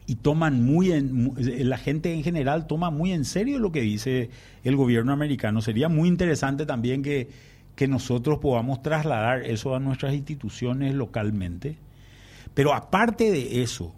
Y 0.07 0.15
toman 0.15 0.65
muy 0.65 0.93
en, 0.93 1.31
la 1.37 1.77
gente 1.77 2.11
en 2.11 2.23
general 2.23 2.65
toma 2.65 2.89
muy 2.89 3.11
en 3.11 3.23
serio 3.23 3.59
lo 3.59 3.71
que 3.71 3.81
dice 3.81 4.31
el 4.63 4.75
gobierno 4.75 5.13
americano. 5.13 5.61
Sería 5.61 5.87
muy 5.87 6.09
interesante 6.09 6.65
también 6.65 7.03
que, 7.03 7.29
que 7.75 7.87
nosotros 7.87 8.39
podamos 8.39 8.81
trasladar 8.81 9.45
eso 9.45 9.75
a 9.75 9.79
nuestras 9.79 10.15
instituciones 10.15 10.95
localmente. 10.95 11.77
Pero 12.55 12.73
aparte 12.73 13.29
de 13.29 13.61
eso, 13.61 13.93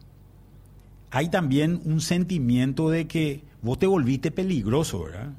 hay 1.10 1.30
también 1.30 1.80
un 1.86 2.02
sentimiento 2.02 2.90
de 2.90 3.08
que 3.08 3.53
vos 3.64 3.80
te 3.80 3.88
volviste 3.88 4.30
peligroso, 4.30 5.06
¿verdad? 5.06 5.30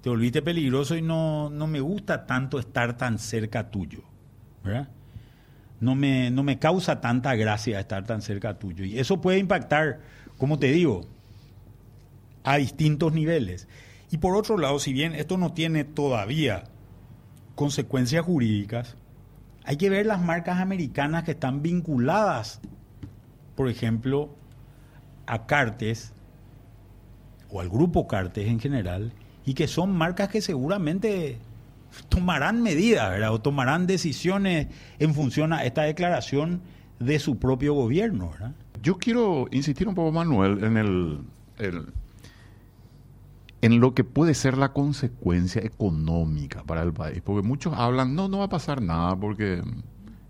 Te 0.00 0.08
volviste 0.08 0.40
peligroso 0.40 0.96
y 0.96 1.02
no, 1.02 1.50
no 1.50 1.66
me 1.66 1.80
gusta 1.80 2.24
tanto 2.24 2.58
estar 2.58 2.96
tan 2.96 3.18
cerca 3.18 3.70
tuyo, 3.70 4.02
¿verdad? 4.62 4.88
No 5.80 5.94
me, 5.94 6.30
no 6.30 6.42
me 6.42 6.58
causa 6.58 7.00
tanta 7.00 7.34
gracia 7.34 7.80
estar 7.80 8.06
tan 8.06 8.22
cerca 8.22 8.58
tuyo. 8.58 8.84
Y 8.84 8.98
eso 8.98 9.20
puede 9.20 9.38
impactar, 9.38 10.00
como 10.38 10.58
te 10.58 10.70
digo, 10.70 11.02
a 12.44 12.56
distintos 12.56 13.12
niveles. 13.12 13.66
Y 14.10 14.18
por 14.18 14.36
otro 14.36 14.56
lado, 14.56 14.78
si 14.78 14.92
bien 14.92 15.14
esto 15.14 15.36
no 15.36 15.52
tiene 15.52 15.84
todavía 15.84 16.64
consecuencias 17.56 18.24
jurídicas, 18.24 18.96
hay 19.64 19.76
que 19.76 19.90
ver 19.90 20.06
las 20.06 20.22
marcas 20.22 20.60
americanas 20.60 21.24
que 21.24 21.32
están 21.32 21.60
vinculadas, 21.60 22.60
por 23.56 23.68
ejemplo, 23.68 24.30
a 25.26 25.46
Cartes 25.46 26.13
o 27.54 27.60
al 27.60 27.68
grupo 27.68 28.08
Cartes 28.08 28.48
en 28.48 28.58
general, 28.58 29.12
y 29.46 29.54
que 29.54 29.68
son 29.68 29.96
marcas 29.96 30.28
que 30.28 30.40
seguramente 30.40 31.38
tomarán 32.08 32.62
medidas, 32.62 33.08
¿verdad? 33.10 33.32
O 33.32 33.40
tomarán 33.40 33.86
decisiones 33.86 34.66
en 34.98 35.14
función 35.14 35.52
a 35.52 35.64
esta 35.64 35.82
declaración 35.82 36.62
de 36.98 37.20
su 37.20 37.38
propio 37.38 37.74
gobierno. 37.74 38.32
Yo 38.82 38.98
quiero 38.98 39.46
insistir 39.52 39.86
un 39.86 39.94
poco, 39.94 40.10
Manuel, 40.10 40.64
en 40.64 40.76
el, 40.76 41.20
en 43.62 43.80
lo 43.80 43.94
que 43.94 44.02
puede 44.02 44.34
ser 44.34 44.58
la 44.58 44.72
consecuencia 44.72 45.62
económica 45.62 46.64
para 46.64 46.82
el 46.82 46.92
país, 46.92 47.22
porque 47.24 47.46
muchos 47.46 47.72
hablan, 47.76 48.16
no, 48.16 48.26
no 48.26 48.38
va 48.38 48.46
a 48.46 48.48
pasar 48.48 48.82
nada, 48.82 49.14
porque 49.14 49.62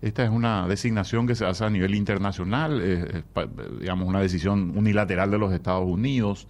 esta 0.03 0.23
es 0.23 0.29
una 0.29 0.67
designación 0.67 1.25
que 1.25 1.33
se 1.33 1.45
hace 1.45 1.65
a 1.65 1.71
nivel 1.71 1.95
internacional, 1.95 2.81
es, 2.81 3.23
digamos 3.79 4.07
una 4.07 4.19
decisión 4.19 4.77
unilateral 4.77 5.31
de 5.31 5.39
los 5.39 5.51
Estados 5.51 5.87
Unidos. 5.87 6.47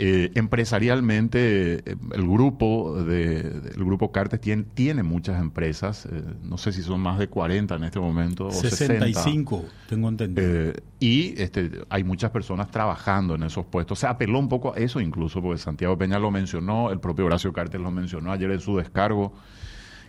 Eh, 0.00 0.30
empresarialmente, 0.36 1.74
eh, 1.78 1.96
el 2.12 2.22
grupo 2.22 3.02
de, 3.02 3.40
el 3.40 3.84
grupo 3.84 4.12
Cartes 4.12 4.40
tiene, 4.40 4.62
tiene 4.62 5.02
muchas 5.02 5.40
empresas, 5.40 6.06
eh, 6.06 6.22
no 6.44 6.56
sé 6.56 6.72
si 6.72 6.82
son 6.82 7.00
más 7.00 7.18
de 7.18 7.26
40 7.26 7.74
en 7.74 7.82
este 7.82 7.98
momento 7.98 8.46
o 8.46 8.52
60. 8.52 9.06
65, 9.06 9.64
tengo 9.88 10.08
entendido. 10.08 10.48
Eh, 10.48 10.72
y 11.00 11.42
este, 11.42 11.82
hay 11.88 12.04
muchas 12.04 12.30
personas 12.30 12.70
trabajando 12.70 13.34
en 13.34 13.42
esos 13.42 13.66
puestos. 13.66 13.98
Se 13.98 14.06
apeló 14.06 14.38
un 14.38 14.48
poco 14.48 14.72
a 14.72 14.76
eso 14.76 15.00
incluso, 15.00 15.42
porque 15.42 15.58
Santiago 15.58 15.98
Peña 15.98 16.20
lo 16.20 16.30
mencionó, 16.30 16.92
el 16.92 17.00
propio 17.00 17.26
Horacio 17.26 17.52
Cartes 17.52 17.80
lo 17.80 17.90
mencionó 17.90 18.30
ayer 18.30 18.52
en 18.52 18.60
su 18.60 18.76
descargo, 18.76 19.34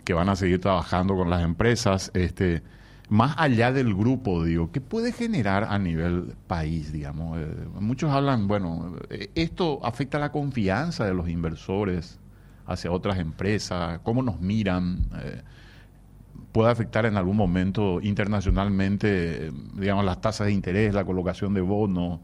que 0.04 0.12
van 0.12 0.28
a 0.28 0.36
seguir 0.36 0.60
trabajando 0.60 1.16
con 1.16 1.30
las 1.30 1.42
empresas. 1.42 2.12
Este, 2.14 2.62
más 3.10 3.34
allá 3.38 3.72
del 3.72 3.94
grupo, 3.94 4.44
digo, 4.44 4.70
¿qué 4.72 4.80
puede 4.80 5.12
generar 5.12 5.64
a 5.64 5.78
nivel 5.78 6.34
país, 6.46 6.92
digamos? 6.92 7.38
Eh, 7.38 7.46
muchos 7.80 8.10
hablan, 8.10 8.48
bueno, 8.48 8.96
eh, 9.10 9.30
esto 9.34 9.84
afecta 9.84 10.18
la 10.18 10.32
confianza 10.32 11.04
de 11.04 11.14
los 11.14 11.28
inversores 11.28 12.18
hacia 12.66 12.92
otras 12.92 13.18
empresas, 13.18 14.00
cómo 14.04 14.22
nos 14.22 14.40
miran. 14.40 15.00
eh, 15.22 15.42
puede 16.52 16.70
afectar 16.70 17.06
en 17.06 17.16
algún 17.16 17.36
momento 17.36 18.00
internacionalmente, 18.02 19.52
digamos, 19.74 20.04
las 20.04 20.20
tasas 20.20 20.48
de 20.48 20.52
interés, 20.52 20.94
la 20.94 21.04
colocación 21.04 21.54
de 21.54 21.60
bonos, 21.60 22.20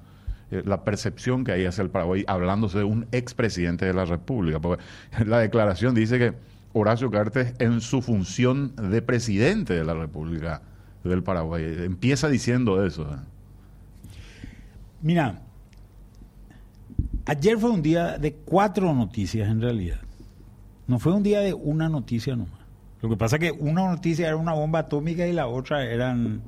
eh, 0.51 0.63
la 0.65 0.85
percepción 0.85 1.45
que 1.45 1.53
hay 1.53 1.65
hacia 1.65 1.83
el 1.83 1.91
Paraguay, 1.91 2.25
hablándose 2.27 2.79
de 2.79 2.85
un 2.85 3.07
expresidente 3.13 3.87
de 3.87 3.95
la 3.95 4.05
República. 4.05 4.61
Porque 4.61 4.83
la 5.27 5.39
declaración 5.39 5.95
dice 5.95 6.19
que 6.19 6.35
Horacio 6.73 7.11
Cartes, 7.11 7.55
en 7.59 7.81
su 7.81 8.03
función 8.03 8.75
de 8.77 9.01
presidente 9.03 9.75
de 9.75 9.85
la 9.85 9.95
República 9.95 10.63
del 11.09 11.23
Paraguay, 11.23 11.65
empieza 11.85 12.29
diciendo 12.29 12.85
eso. 12.85 13.07
Mira, 15.03 15.41
ayer 17.27 17.59
fue 17.59 17.71
un 17.71 17.83
día 17.83 18.19
de 18.19 18.33
cuatro 18.35 18.95
noticias 18.95 19.49
en 19.49 19.61
realidad. 19.61 20.01
No 20.87 20.99
fue 20.99 21.13
un 21.13 21.23
día 21.23 21.41
de 21.41 21.55
una 21.55 21.89
noticia 21.89 22.37
nomás. 22.37 22.61
Lo 23.03 23.09
que 23.09 23.17
pasa 23.17 23.37
es 23.37 23.41
que 23.41 23.53
una 23.53 23.89
noticia 23.89 24.27
era 24.27 24.37
una 24.37 24.53
bomba 24.53 24.81
atómica 24.81 25.27
y 25.27 25.33
la 25.33 25.47
otra 25.47 25.85
eran 25.85 26.43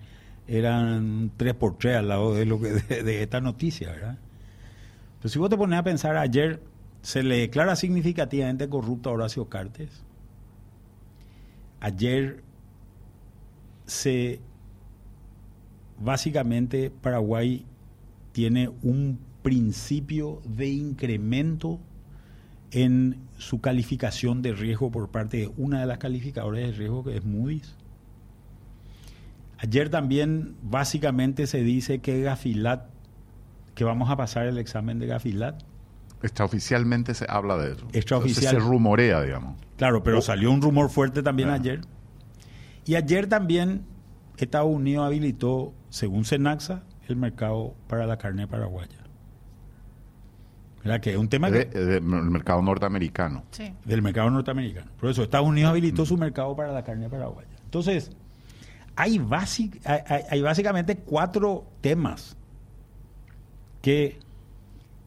eran 0.47 1.31
tres 1.37 1.55
por 1.55 1.77
tres 1.77 1.97
al 1.99 2.09
lado 2.09 2.35
de 2.35 2.47
lo 2.47 2.59
de, 2.59 2.81
de 2.81 3.23
esta 3.23 3.41
noticia, 3.41 3.91
¿verdad? 3.91 4.19
Pero 5.19 5.29
si 5.29 5.39
vos 5.39 5.51
te 5.51 5.57
pones 5.57 5.79
a 5.79 5.83
pensar, 5.83 6.17
ayer 6.17 6.63
se 7.03 7.23
le 7.23 7.39
declara 7.39 7.77
significativamente 7.77 8.69
corrupto 8.69 9.11
a 9.11 9.13
Horacio 9.13 9.49
Cartes. 9.49 9.91
Ayer 11.81 12.43
se 13.87 14.41
básicamente 16.01 16.91
Paraguay 16.91 17.65
tiene 18.33 18.71
un 18.83 19.19
principio 19.43 20.41
de 20.45 20.69
incremento 20.69 21.81
en 22.71 23.17
su 23.39 23.61
calificación 23.61 24.43
de 24.43 24.53
riesgo 24.53 24.91
por 24.91 25.09
parte 25.11 25.39
de 25.39 25.51
una 25.57 25.81
de 25.81 25.87
las 25.87 25.99
calificadoras 25.99 26.61
de 26.61 26.73
riesgo 26.73 27.05
que 27.05 27.17
es 27.17 27.25
Moody's. 27.25 27.75
Ayer 29.59 29.89
también 29.89 30.55
básicamente 30.63 31.47
se 31.47 31.63
dice 31.63 32.01
que 32.01 32.21
Gafilat, 32.23 32.87
que 33.75 33.85
vamos 33.85 34.11
a 34.11 34.17
pasar 34.17 34.47
el 34.47 34.59
examen 34.59 34.99
de 34.99 35.07
Gafilat. 35.07 35.63
Extraoficialmente 36.23 37.15
se 37.15 37.27
habla 37.29 37.57
de 37.57 37.73
eso. 37.73 37.89
Extraoficial. 37.93 38.55
Se, 38.55 38.59
rumorea, 38.61 39.23
digamos. 39.23 39.57
Claro, 39.77 40.03
pero 40.03 40.21
salió 40.21 40.51
un 40.51 40.61
rumor 40.63 40.91
fuerte 40.91 41.23
también 41.23 41.49
Ah. 41.51 41.55
ayer. 41.55 41.81
Y 42.85 42.95
ayer 42.97 43.29
también 43.29 43.83
Estados 44.45 44.69
Unidos 44.75 45.07
habilitó, 45.07 45.73
según 45.91 46.25
Senaxa, 46.25 46.83
el 47.09 47.17
mercado 47.17 47.75
para 47.89 48.07
la 48.07 48.19
carne 48.19 48.47
paraguaya. 48.47 48.97
¿verdad? 50.85 51.01
Que 51.01 51.11
es 51.11 51.17
un 51.17 51.29
tema 51.29 51.51
De- 51.51 51.69
que- 51.69 51.79
de- 51.79 51.85
del 52.01 52.03
mercado 52.03 52.63
norteamericano. 52.63 53.45
Sí. 53.51 53.73
del 53.85 54.01
mercado 54.01 54.31
norteamericano. 54.31 54.91
Por 54.99 55.11
eso 55.11 55.23
Estados 55.23 55.47
Unidos 55.49 55.71
habilitó 55.71 56.07
su 56.07 56.17
mercado 56.17 56.55
para 56.55 56.73
la 56.73 56.85
carne 56.85 57.09
paraguaya. 57.11 57.49
Entonces, 57.65 58.13
hay, 58.97 59.19
basic- 59.19 59.81
hay, 59.85 60.01
hay- 60.07 60.23
hay 60.31 60.41
básicamente 60.43 60.97
cuatro 60.97 61.67
temas 61.81 62.37
que 63.83 64.19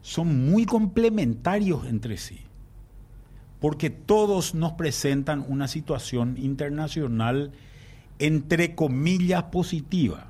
son 0.01 0.49
muy 0.49 0.65
complementarios 0.65 1.85
entre 1.87 2.17
sí, 2.17 2.41
porque 3.59 3.89
todos 3.89 4.53
nos 4.55 4.73
presentan 4.73 5.45
una 5.47 5.67
situación 5.67 6.35
internacional 6.37 7.51
entre 8.21 8.75
comillas 8.75 9.43
positiva, 9.43 10.27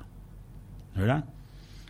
¿verdad? 0.94 1.24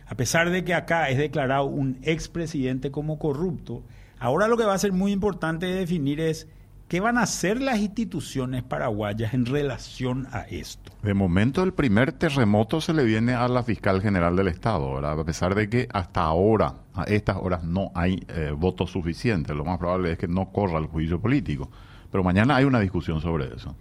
A 0.05 0.15
pesar 0.15 0.49
de 0.49 0.63
que 0.63 0.73
acá 0.73 1.09
es 1.09 1.17
declarado 1.17 1.65
un 1.65 1.97
expresidente 2.03 2.91
como 2.91 3.17
corrupto, 3.17 3.83
ahora 4.19 4.47
lo 4.47 4.57
que 4.57 4.65
va 4.65 4.73
a 4.73 4.77
ser 4.77 4.91
muy 4.91 5.11
importante 5.11 5.65
de 5.65 5.75
definir 5.75 6.19
es 6.19 6.47
qué 6.87 6.99
van 6.99 7.17
a 7.17 7.23
hacer 7.23 7.61
las 7.61 7.79
instituciones 7.79 8.63
paraguayas 8.63 9.33
en 9.33 9.45
relación 9.45 10.27
a 10.31 10.41
esto. 10.41 10.91
De 11.01 11.13
momento, 11.13 11.63
el 11.63 11.73
primer 11.73 12.11
terremoto 12.11 12.81
se 12.81 12.93
le 12.93 13.03
viene 13.03 13.33
a 13.33 13.47
la 13.47 13.63
fiscal 13.63 14.01
general 14.01 14.35
del 14.35 14.49
Estado, 14.49 14.93
¿verdad? 14.93 15.19
A 15.19 15.23
pesar 15.23 15.55
de 15.55 15.69
que 15.69 15.87
hasta 15.91 16.21
ahora, 16.21 16.75
a 16.93 17.03
estas 17.05 17.37
horas, 17.37 17.63
no 17.63 17.91
hay 17.95 18.23
eh, 18.27 18.53
votos 18.55 18.91
suficientes. 18.91 19.55
Lo 19.55 19.65
más 19.65 19.79
probable 19.79 20.11
es 20.11 20.17
que 20.19 20.27
no 20.27 20.51
corra 20.51 20.77
el 20.77 20.85
juicio 20.85 21.19
político. 21.19 21.69
Pero 22.11 22.23
mañana 22.23 22.57
hay 22.57 22.65
una 22.65 22.79
discusión 22.79 23.21
sobre 23.21 23.47
eso. 23.55 23.75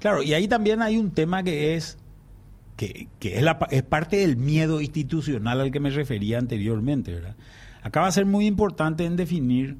Claro, 0.00 0.22
y 0.22 0.34
ahí 0.34 0.46
también 0.48 0.82
hay 0.82 0.96
un 0.96 1.10
tema 1.10 1.42
que 1.42 1.74
es 1.74 1.98
que, 2.76 3.08
es 3.70 3.82
parte 3.84 4.16
del 4.18 4.36
miedo 4.36 4.80
institucional 4.82 5.60
al 5.60 5.70
que 5.70 5.80
me 5.80 5.88
refería 5.90 6.38
anteriormente, 6.38 7.14
¿verdad? 7.14 7.34
Acá 7.82 8.02
va 8.02 8.08
a 8.08 8.12
ser 8.12 8.26
muy 8.26 8.46
importante 8.46 9.04
en 9.06 9.16
definir 9.16 9.76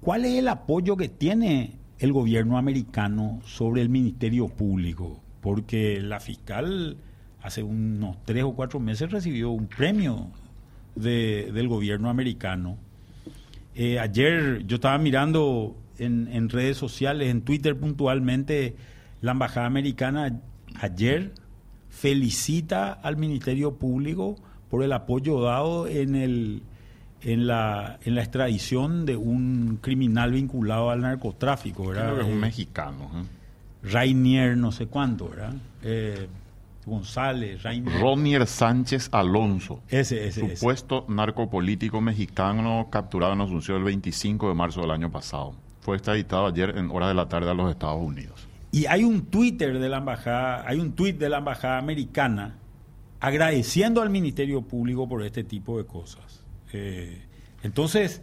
cuál 0.00 0.24
es 0.24 0.38
el 0.38 0.48
apoyo 0.48 0.96
que 0.96 1.08
tiene 1.08 1.72
el 1.98 2.12
gobierno 2.12 2.56
americano 2.56 3.40
sobre 3.44 3.82
el 3.82 3.88
Ministerio 3.90 4.48
Público, 4.48 5.20
porque 5.42 6.00
la 6.00 6.20
fiscal 6.20 6.96
hace 7.42 7.62
unos 7.62 8.16
tres 8.24 8.44
o 8.44 8.52
cuatro 8.52 8.80
meses 8.80 9.10
recibió 9.10 9.50
un 9.50 9.66
premio 9.66 10.28
de- 10.94 11.50
del 11.52 11.68
gobierno 11.68 12.08
americano. 12.08 12.76
Eh, 13.74 13.98
ayer 13.98 14.64
yo 14.66 14.76
estaba 14.76 14.96
mirando 14.98 15.76
en, 15.98 16.28
en 16.32 16.48
redes 16.48 16.76
sociales, 16.76 17.28
en 17.30 17.42
Twitter 17.42 17.76
puntualmente, 17.78 18.76
la 19.20 19.32
embajada 19.32 19.66
americana 19.66 20.40
ayer 20.80 21.32
felicita 21.88 22.92
al 22.92 23.16
Ministerio 23.16 23.74
Público 23.76 24.36
por 24.70 24.82
el 24.82 24.92
apoyo 24.92 25.40
dado 25.40 25.86
en 25.86 26.14
el 26.14 26.62
en 27.22 27.46
la 27.48 27.98
en 28.04 28.14
la 28.14 28.22
extradición 28.22 29.04
de 29.04 29.16
un 29.16 29.78
criminal 29.80 30.32
vinculado 30.32 30.90
al 30.90 31.00
narcotráfico, 31.00 31.88
¿verdad? 31.88 32.04
Creo 32.12 32.14
que 32.16 32.20
es 32.22 32.28
un 32.28 32.34
Eh, 32.34 32.40
mexicano. 32.40 33.10
¿eh? 33.14 33.24
Rainier, 33.90 34.56
no 34.56 34.70
sé 34.70 34.86
cuánto, 34.86 35.28
¿verdad? 35.30 35.54
Eh, 35.82 36.28
González, 36.86 37.62
Rainier. 37.62 38.00
Ronier 38.00 38.46
Sánchez 38.46 39.08
Alonso. 39.12 39.82
ese, 39.88 40.26
ese, 40.26 40.46
ese. 40.46 40.56
Supuesto 40.56 41.04
narcopolítico 41.08 42.00
mexicano 42.00 42.88
capturado 42.90 43.32
en 43.34 43.40
Asunción 43.42 43.78
el 43.78 43.84
25 43.84 44.48
de 44.48 44.54
marzo 44.54 44.80
del 44.82 44.90
año 44.92 45.10
pasado. 45.10 45.54
Ayer 45.94 46.76
en 46.76 46.90
horas 46.90 47.08
de 47.08 47.14
la 47.14 47.28
tarde 47.28 47.50
a 47.50 47.54
los 47.54 47.70
Estados 47.70 48.00
Unidos. 48.00 48.46
Y 48.70 48.86
hay 48.86 49.04
un 49.04 49.22
Twitter 49.26 49.78
de 49.78 49.88
la 49.88 49.98
embajada, 49.98 50.64
hay 50.66 50.78
un 50.78 50.92
tweet 50.92 51.14
de 51.14 51.28
la 51.28 51.38
embajada 51.38 51.78
americana 51.78 52.56
agradeciendo 53.20 54.02
al 54.02 54.10
Ministerio 54.10 54.62
Público 54.62 55.08
por 55.08 55.22
este 55.24 55.42
tipo 55.44 55.78
de 55.78 55.84
cosas. 55.84 56.42
Eh, 56.72 57.22
entonces, 57.62 58.22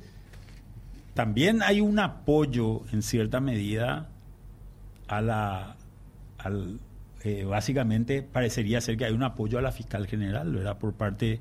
también 1.14 1.62
hay 1.64 1.82
un 1.82 2.00
apoyo 2.00 2.82
en 2.92 3.02
cierta 3.02 3.40
medida 3.40 4.10
a 5.08 5.22
la, 5.22 5.76
al, 6.38 6.80
eh, 7.24 7.44
básicamente 7.46 8.22
parecería 8.22 8.82
ser 8.82 8.98
que 8.98 9.06
hay 9.06 9.14
un 9.14 9.24
apoyo 9.24 9.58
a 9.58 9.62
la 9.62 9.72
fiscal 9.72 10.08
general, 10.08 10.54
¿verdad? 10.54 10.78
Por 10.78 10.94
parte 10.94 11.40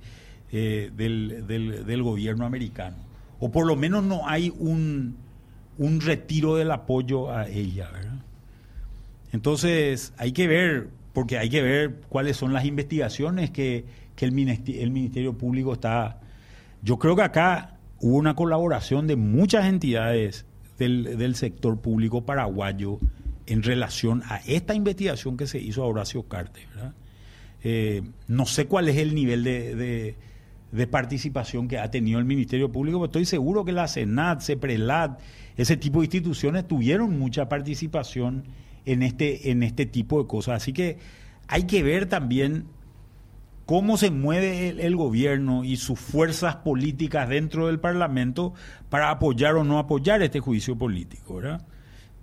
eh, 0.53 0.91
del- 0.97 1.47
del 1.47 2.03
gobierno 2.03 2.47
americano. 2.47 2.97
O 3.41 3.51
por 3.51 3.67
lo 3.67 3.75
menos 3.77 4.05
no 4.05 4.29
hay 4.29 4.53
un, 4.59 5.17
un 5.79 6.01
retiro 6.01 6.57
del 6.57 6.71
apoyo 6.71 7.31
a 7.33 7.49
ella, 7.49 7.91
¿verdad? 7.93 8.19
Entonces, 9.33 10.13
hay 10.17 10.33
que 10.33 10.47
ver, 10.47 10.89
porque 11.13 11.39
hay 11.39 11.51
que 11.51 11.63
ver 11.63 11.97
cuáles 12.09 12.37
son 12.37 12.53
las 12.53 12.65
investigaciones 12.65 13.51
que, 13.51 13.85
que 14.17 14.25
el, 14.25 14.33
Ministerio 14.33 15.33
Público 15.37 15.73
está... 15.73 16.21
Yo 16.83 16.99
creo 16.99 17.17
que 17.17 17.23
acá 17.23 17.77
hubo 18.01 18.17
una 18.17 18.35
colaboración 18.35 19.07
de 19.07 19.17
muchas 19.17 19.65
entidades 19.67 20.45
del, 20.79 21.17
del 21.19 21.35
sector 21.35 21.79
público 21.81 22.25
paraguayo 22.25 22.99
en 23.47 23.63
relación 23.63 24.23
a 24.27 24.37
esta 24.47 24.75
investigación 24.75 25.37
que 25.37 25.47
se 25.47 25.59
hizo 25.59 25.83
a 25.83 25.87
Horacio 25.87 26.23
Carte, 26.25 26.61
¿verdad? 26.75 26.93
Eh, 27.65 28.03
no 28.29 28.45
sé 28.47 28.67
cuál 28.67 28.89
es 28.89 28.97
el 28.99 29.15
nivel 29.15 29.43
de, 29.45 29.75
de- 29.75 30.15
de 30.71 30.87
participación 30.89 31.69
que 31.69 31.79
ha 31.79 31.89
tenido 31.91 32.19
el 32.19 32.25
Ministerio 32.25 32.71
Público, 32.73 32.99
pero 32.99 33.07
estoy 33.07 33.25
seguro 33.27 33.65
que 33.65 33.71
la 33.71 33.87
Senat, 33.87 34.41
CEPRELAT, 34.43 35.21
ese 35.57 35.77
tipo 35.77 36.01
de 36.01 36.07
instituciones 36.07 36.67
tuvieron 36.67 37.19
mucha 37.19 37.49
participación 37.49 38.45
en 38.87 39.03
este, 39.03 39.51
en 39.51 39.63
este 39.63 39.87
tipo 39.87 40.21
de 40.23 40.29
cosas. 40.29 40.63
Así 40.63 40.73
que 40.73 40.99
hay 41.49 41.65
que 41.65 41.83
ver 41.83 42.07
también 42.07 42.65
cómo 43.67 43.97
se 43.97 44.11
mueve 44.11 44.69
el, 44.69 44.97
gobierno 44.97 45.65
y 45.65 45.77
sus 45.77 45.99
fuerzas 45.99 46.57
políticas 46.57 47.29
dentro 47.29 47.69
del 47.69 47.81
Parlamento 47.81 48.53
para 48.91 49.11
apoyar 49.11 49.55
o 49.57 49.65
no 49.65 49.79
apoyar 49.79 50.23
este 50.23 50.41
juicio 50.41 50.77
político, 50.77 51.37
¿verdad? 51.37 51.67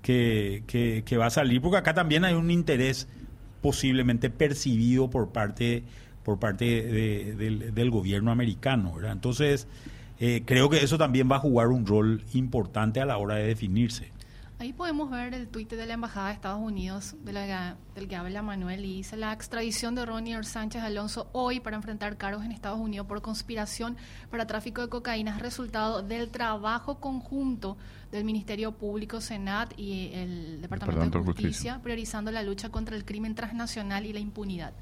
Que, 0.02 0.64
que- 0.68 1.04
que 1.06 1.18
va 1.18 1.28
a 1.28 1.30
salir, 1.32 1.62
porque 1.62 1.78
acá 1.78 1.94
también 1.94 2.26
hay 2.26 2.34
un 2.36 2.52
interés 2.52 3.08
posiblemente 3.62 4.30
percibido 4.30 5.10
por 5.10 5.32
parte, 5.32 5.84
por 6.24 6.38
parte 6.40 6.66
de- 6.66 7.36
del, 7.36 7.74
del 7.74 7.90
gobierno 7.92 8.32
americano, 8.32 8.94
¿verdad? 8.94 9.14
Entonces, 9.14 9.68
eh, 10.22 10.44
creo 10.46 10.70
que 10.70 10.84
eso 10.84 10.98
también 10.98 11.30
va 11.30 11.36
a 11.36 11.40
jugar 11.40 11.68
un 11.68 11.86
rol 11.86 12.24
importante 12.34 13.02
a 13.02 13.06
la 13.06 13.18
hora 13.18 13.36
de 13.36 13.48
definirse. 13.48 14.12
Ahí 14.60 14.74
podemos 14.74 15.10
ver 15.10 15.34
el 15.34 15.48
tuit 15.48 15.72
de 15.72 15.88
la 15.88 15.96
Embajada 15.96 16.28
de 16.28 16.34
Estados 16.36 16.62
Unidos 16.62 17.16
de 17.26 17.34
la- 17.34 17.78
del 17.96 18.08
que 18.08 18.16
habla 18.16 18.44
Manuel 18.44 18.86
y 18.86 18.98
dice 18.98 19.18
la 19.18 19.34
extradición 19.34 19.96
de 19.96 20.06
Ronnie 20.06 20.38
Sánchez 20.44 20.84
Alonso 20.84 21.28
hoy 21.32 21.60
para 21.60 21.76
enfrentar 21.78 22.16
cargos 22.16 22.46
en 22.46 22.52
Estados 22.52 22.80
Unidos 22.80 23.08
por 23.08 23.24
conspiración 23.24 23.98
para 24.30 24.46
tráfico 24.46 24.82
de 24.84 24.90
cocaína 24.90 25.36
es 25.36 25.42
resultado 25.42 26.04
del 26.04 26.30
trabajo 26.30 27.00
conjunto 27.00 27.76
del 28.12 28.24
Ministerio 28.24 28.72
Público, 28.74 29.20
Senat 29.20 29.74
y 29.80 30.12
el 30.14 30.62
Departamento, 30.62 30.62
Departamento 30.62 31.18
de 31.18 31.24
de 31.24 31.26
Justicia, 31.32 31.50
Justicia. 31.50 31.80
priorizando 31.82 32.30
la 32.32 32.44
lucha 32.44 32.70
contra 32.70 32.96
el 32.96 33.04
crimen 33.04 33.34
transnacional 33.34 34.06
y 34.06 34.14
la 34.14 34.20
impunidad. 34.20 34.74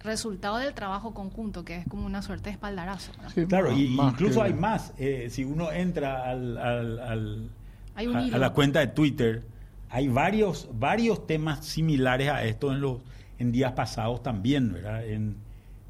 Resultado 0.00 0.58
del 0.58 0.74
trabajo 0.74 1.14
conjunto, 1.14 1.64
que 1.64 1.76
es 1.78 1.86
como 1.88 2.04
una 2.04 2.20
suerte 2.20 2.50
de 2.50 2.50
espaldarazo. 2.50 3.12
¿no? 3.22 3.46
Claro, 3.48 3.72
y 3.72 3.84
incluso 3.98 4.40
que- 4.40 4.46
hay 4.48 4.52
más. 4.52 4.92
Eh, 4.98 5.28
si 5.30 5.44
uno 5.44 5.72
entra 5.72 6.28
al, 6.28 6.58
al- 6.58 6.98
al- 6.98 7.50
Hay 7.94 8.06
un 8.08 8.16
a, 8.16 8.22
hilo. 8.26 8.36
a 8.36 8.38
la 8.38 8.50
cuenta 8.50 8.80
de 8.80 8.88
Twitter, 8.88 9.44
hay 9.88 10.08
varios, 10.08 10.68
varios 10.74 11.26
temas 11.26 11.64
similares 11.64 12.28
a 12.28 12.44
esto 12.44 12.70
en 12.72 12.82
los 12.82 12.98
en 13.38 13.50
días 13.50 13.72
pasados 13.72 14.22
también, 14.22 14.74
¿verdad? 14.74 15.06
En, 15.06 15.36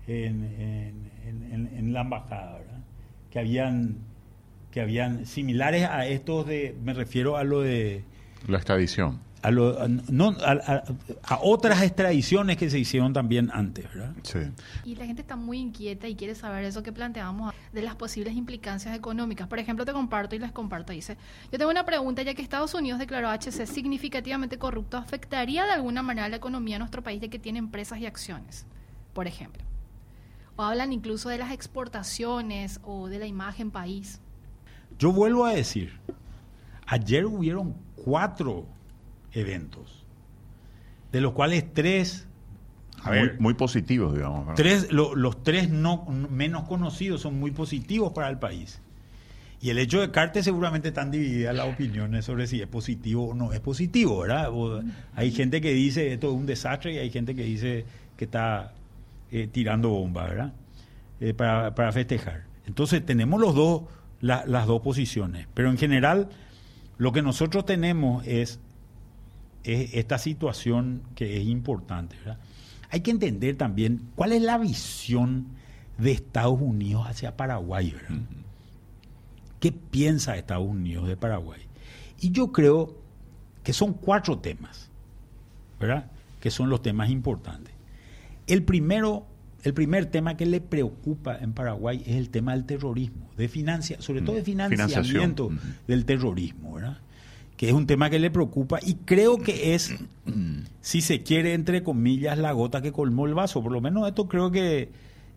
en, 0.07 0.45
en- 0.45 1.11
en- 1.27 1.53
en- 1.53 1.71
en 1.77 1.93
la 1.93 2.03
embajada, 2.03 2.59
¿verdad? 2.59 2.79
Que 3.31 3.41
habían, 3.41 3.97
que 4.71 4.81
habían 4.81 5.27
similares 5.27 5.85
a 5.89 6.07
estos 6.07 6.47
de, 6.47 6.77
me 6.85 6.95
refiero 6.95 7.37
a 7.37 7.43
lo 7.43 7.63
de 7.63 8.05
La 8.47 8.59
extradición. 8.59 9.19
A, 9.45 9.51
lo- 9.51 9.79
a- 9.81 9.89
no, 9.89 10.31
a, 10.45 10.53
a- 10.53 10.85
a 11.23 11.39
otras 11.43 11.83
extradiciones 11.83 12.57
que 12.57 12.71
se 12.71 12.79
hicieron 12.79 13.13
también 13.13 13.51
antes, 13.53 13.85
¿verdad? 13.93 14.13
Sí. 14.23 14.39
Y 14.85 14.97
la 14.97 15.05
gente 15.05 15.21
está 15.23 15.37
muy 15.37 15.59
inquieta 15.59 16.09
y 16.09 16.17
quiere 16.17 16.35
saber 16.35 16.65
eso 16.65 16.83
que 16.83 16.93
planteamos 16.93 17.53
de 17.73 17.83
las 17.83 17.95
posibles 17.95 18.35
implicancias 18.35 18.97
económicas. 18.97 19.47
Por 19.47 19.59
ejemplo, 19.59 19.85
te 19.85 19.93
comparto 19.93 20.35
y 20.35 20.39
les 20.39 20.51
comparto. 20.51 20.93
Dice, 20.93 21.17
yo 21.53 21.59
tengo 21.59 21.71
una 21.71 21.85
pregunta, 21.85 22.23
ya 22.23 22.33
que 22.35 22.41
Estados 22.43 22.73
Unidos 22.75 22.99
declaró 22.99 23.29
a 23.29 23.35
HC 23.35 23.67
significativamente 23.67 24.57
corrupto, 24.59 24.97
¿afectaría 24.97 25.65
de 25.67 25.73
alguna 25.73 26.03
manera 26.03 26.29
la 26.31 26.37
economía 26.37 26.77
de 26.77 26.79
nuestro 26.81 27.03
país 27.03 27.21
de 27.21 27.29
que 27.29 27.39
tiene 27.39 27.59
empresas 27.59 27.99
y 27.99 28.07
acciones? 28.07 28.65
Por 29.13 29.27
ejemplo. 29.27 29.63
O 30.57 30.63
hablan 30.63 30.93
incluso 30.93 31.29
de 31.29 31.37
las 31.39 31.53
exportaciones 31.53 32.81
o 32.83 33.09
de 33.09 33.19
la 33.19 33.27
imagen 33.27 33.71
país. 33.71 34.21
Yo 34.99 35.13
vuelvo 35.13 35.45
a 35.45 35.53
decir, 35.53 35.99
ayer 36.87 37.27
hubieron 37.27 37.75
cuatro 37.97 38.67
eventos, 39.35 40.05
de 41.13 41.21
los 41.21 41.33
cuales 41.33 41.65
tres, 41.73 42.27
a 43.03 43.09
Muy, 43.11 43.19
ver, 43.19 43.41
muy 43.41 43.55
positivos, 43.55 44.15
digamos. 44.15 44.55
tres, 44.55 44.91
lo- 44.93 45.15
los 45.15 45.43
tres 45.43 45.69
no, 45.71 46.05
menos 46.31 46.65
conocidos 46.69 47.21
son 47.21 47.39
muy 47.39 47.51
positivos 47.51 48.13
para 48.13 48.29
el 48.31 48.39
país. 48.39 48.81
Y 49.61 49.71
el 49.71 49.79
hecho 49.79 50.01
de 50.01 50.11
Carte 50.11 50.43
seguramente 50.43 50.89
están 50.89 51.11
divididas 51.11 51.55
las 51.57 51.67
opiniones 51.67 52.25
sobre 52.27 52.47
si 52.47 52.61
es 52.61 52.67
positivo 52.67 53.29
o 53.31 53.35
no 53.35 53.53
es 53.53 53.61
positivo, 53.61 54.21
¿verdad? 54.21 54.49
O 54.53 54.83
hay 55.15 55.31
gente 55.31 55.61
que 55.63 55.73
dice 55.73 56.13
esto 56.13 56.29
es 56.29 56.35
un 56.35 56.45
desastre 56.45 56.93
y 56.95 56.99
hay 56.99 57.11
gente 57.11 57.35
que 57.35 57.45
dice 57.45 57.87
que 58.17 58.27
está 58.27 58.75
eh, 59.31 59.49
tirando 59.51 59.89
bomba, 59.89 60.25
¿verdad? 60.27 60.53
Eh, 61.21 61.33
para, 61.33 61.75
para 61.75 61.93
festejar. 61.93 62.43
Entonces 62.67 63.05
tenemos 63.07 63.41
los 63.41 63.55
dos, 63.55 63.83
la- 64.21 64.45
las 64.47 64.67
dos 64.67 64.83
posiciones. 64.83 65.47
Pero 65.55 65.71
en 65.71 65.79
general, 65.79 66.29
lo 66.99 67.13
que 67.13 67.23
nosotros 67.23 67.65
tenemos 67.65 68.27
es, 68.27 68.61
es 69.65 69.95
esta 69.95 70.19
situación 70.19 71.03
que 71.15 71.41
es 71.41 71.47
importante. 71.47 72.17
¿verdad? 72.19 72.39
Hay 72.91 73.01
que 73.01 73.11
entender 73.11 73.57
también 73.57 74.09
cuál 74.15 74.33
es 74.33 74.43
la 74.43 74.59
visión 74.59 75.47
de 75.99 76.13
Estados 76.13 76.61
Unidos 76.61 77.07
hacia 77.07 77.37
Paraguay. 77.37 77.93
¿verdad? 77.93 78.25
¿Qué 79.61 79.73
piensa 79.73 80.37
Estados 80.37 80.69
Unidos 80.69 81.09
de 81.09 81.17
Paraguay? 81.17 81.63
Y 82.21 82.31
yo 82.31 82.53
creo 82.53 82.97
que 83.63 83.73
son 83.73 83.95
cuatro 83.95 84.39
temas, 84.39 84.91
¿verdad? 85.81 86.11
Que 86.41 86.51
son 86.51 86.69
los 86.69 86.83
temas 86.83 87.11
importantes. 87.11 87.73
El 88.47 88.63
primero, 88.63 89.27
el 89.63 89.73
primer 89.73 90.07
tema 90.07 90.37
que 90.37 90.45
le 90.45 90.61
preocupa 90.61 91.39
en 91.39 91.55
Paraguay 91.55 92.03
es 92.07 92.17
el 92.17 92.29
tema 92.29 92.53
del 92.53 92.67
terrorismo, 92.67 93.31
de 93.37 93.49
financia, 93.49 94.01
sobre 94.03 94.21
todo 94.21 94.37
de 94.37 94.43
Mm, 94.43 94.45
financiamiento 94.45 95.51
del 95.89 96.05
terrorismo, 96.05 96.75
¿verdad? 96.75 96.99
Que 97.57 97.69
es 97.69 97.73
un 97.73 97.87
tema 97.87 98.11
que 98.11 98.19
le 98.19 98.31
preocupa 98.31 98.79
y 98.83 98.95
creo 99.05 99.39
que 99.39 99.75
es, 99.75 99.95
si 100.81 101.01
se 101.01 101.23
quiere, 101.23 101.55
entre 101.55 101.83
comillas, 101.83 102.37
la 102.39 102.53
gota 102.53 102.83
que 102.83 102.93
colmó 102.93 103.27
el 103.27 103.35
vaso. 103.35 103.63
Por 103.63 103.73
lo 103.73 103.81
menos 103.81 104.09
esto 104.09 104.27
creo 104.29 104.51
que, 104.51 104.89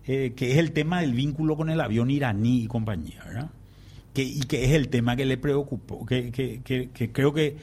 eh, 0.07 0.33
que 0.35 0.51
es 0.51 0.57
el 0.57 0.71
tema 0.71 1.01
del 1.01 1.13
vínculo 1.13 1.55
con 1.55 1.69
el 1.69 1.79
avión 1.79 2.09
iraní 2.09 2.63
y 2.63 2.67
compañía, 2.67 3.23
¿verdad? 3.25 3.49
Que, 4.13 4.23
y 4.23 4.39
que 4.41 4.65
es 4.65 4.71
el 4.71 4.89
tema 4.89 5.15
que 5.15 5.25
le 5.25 5.37
preocupó, 5.37 6.05
que, 6.05 6.31
que- 6.31 6.61
que- 6.63 6.89
que 6.89 7.11
creo 7.11 7.33
que 7.33 7.55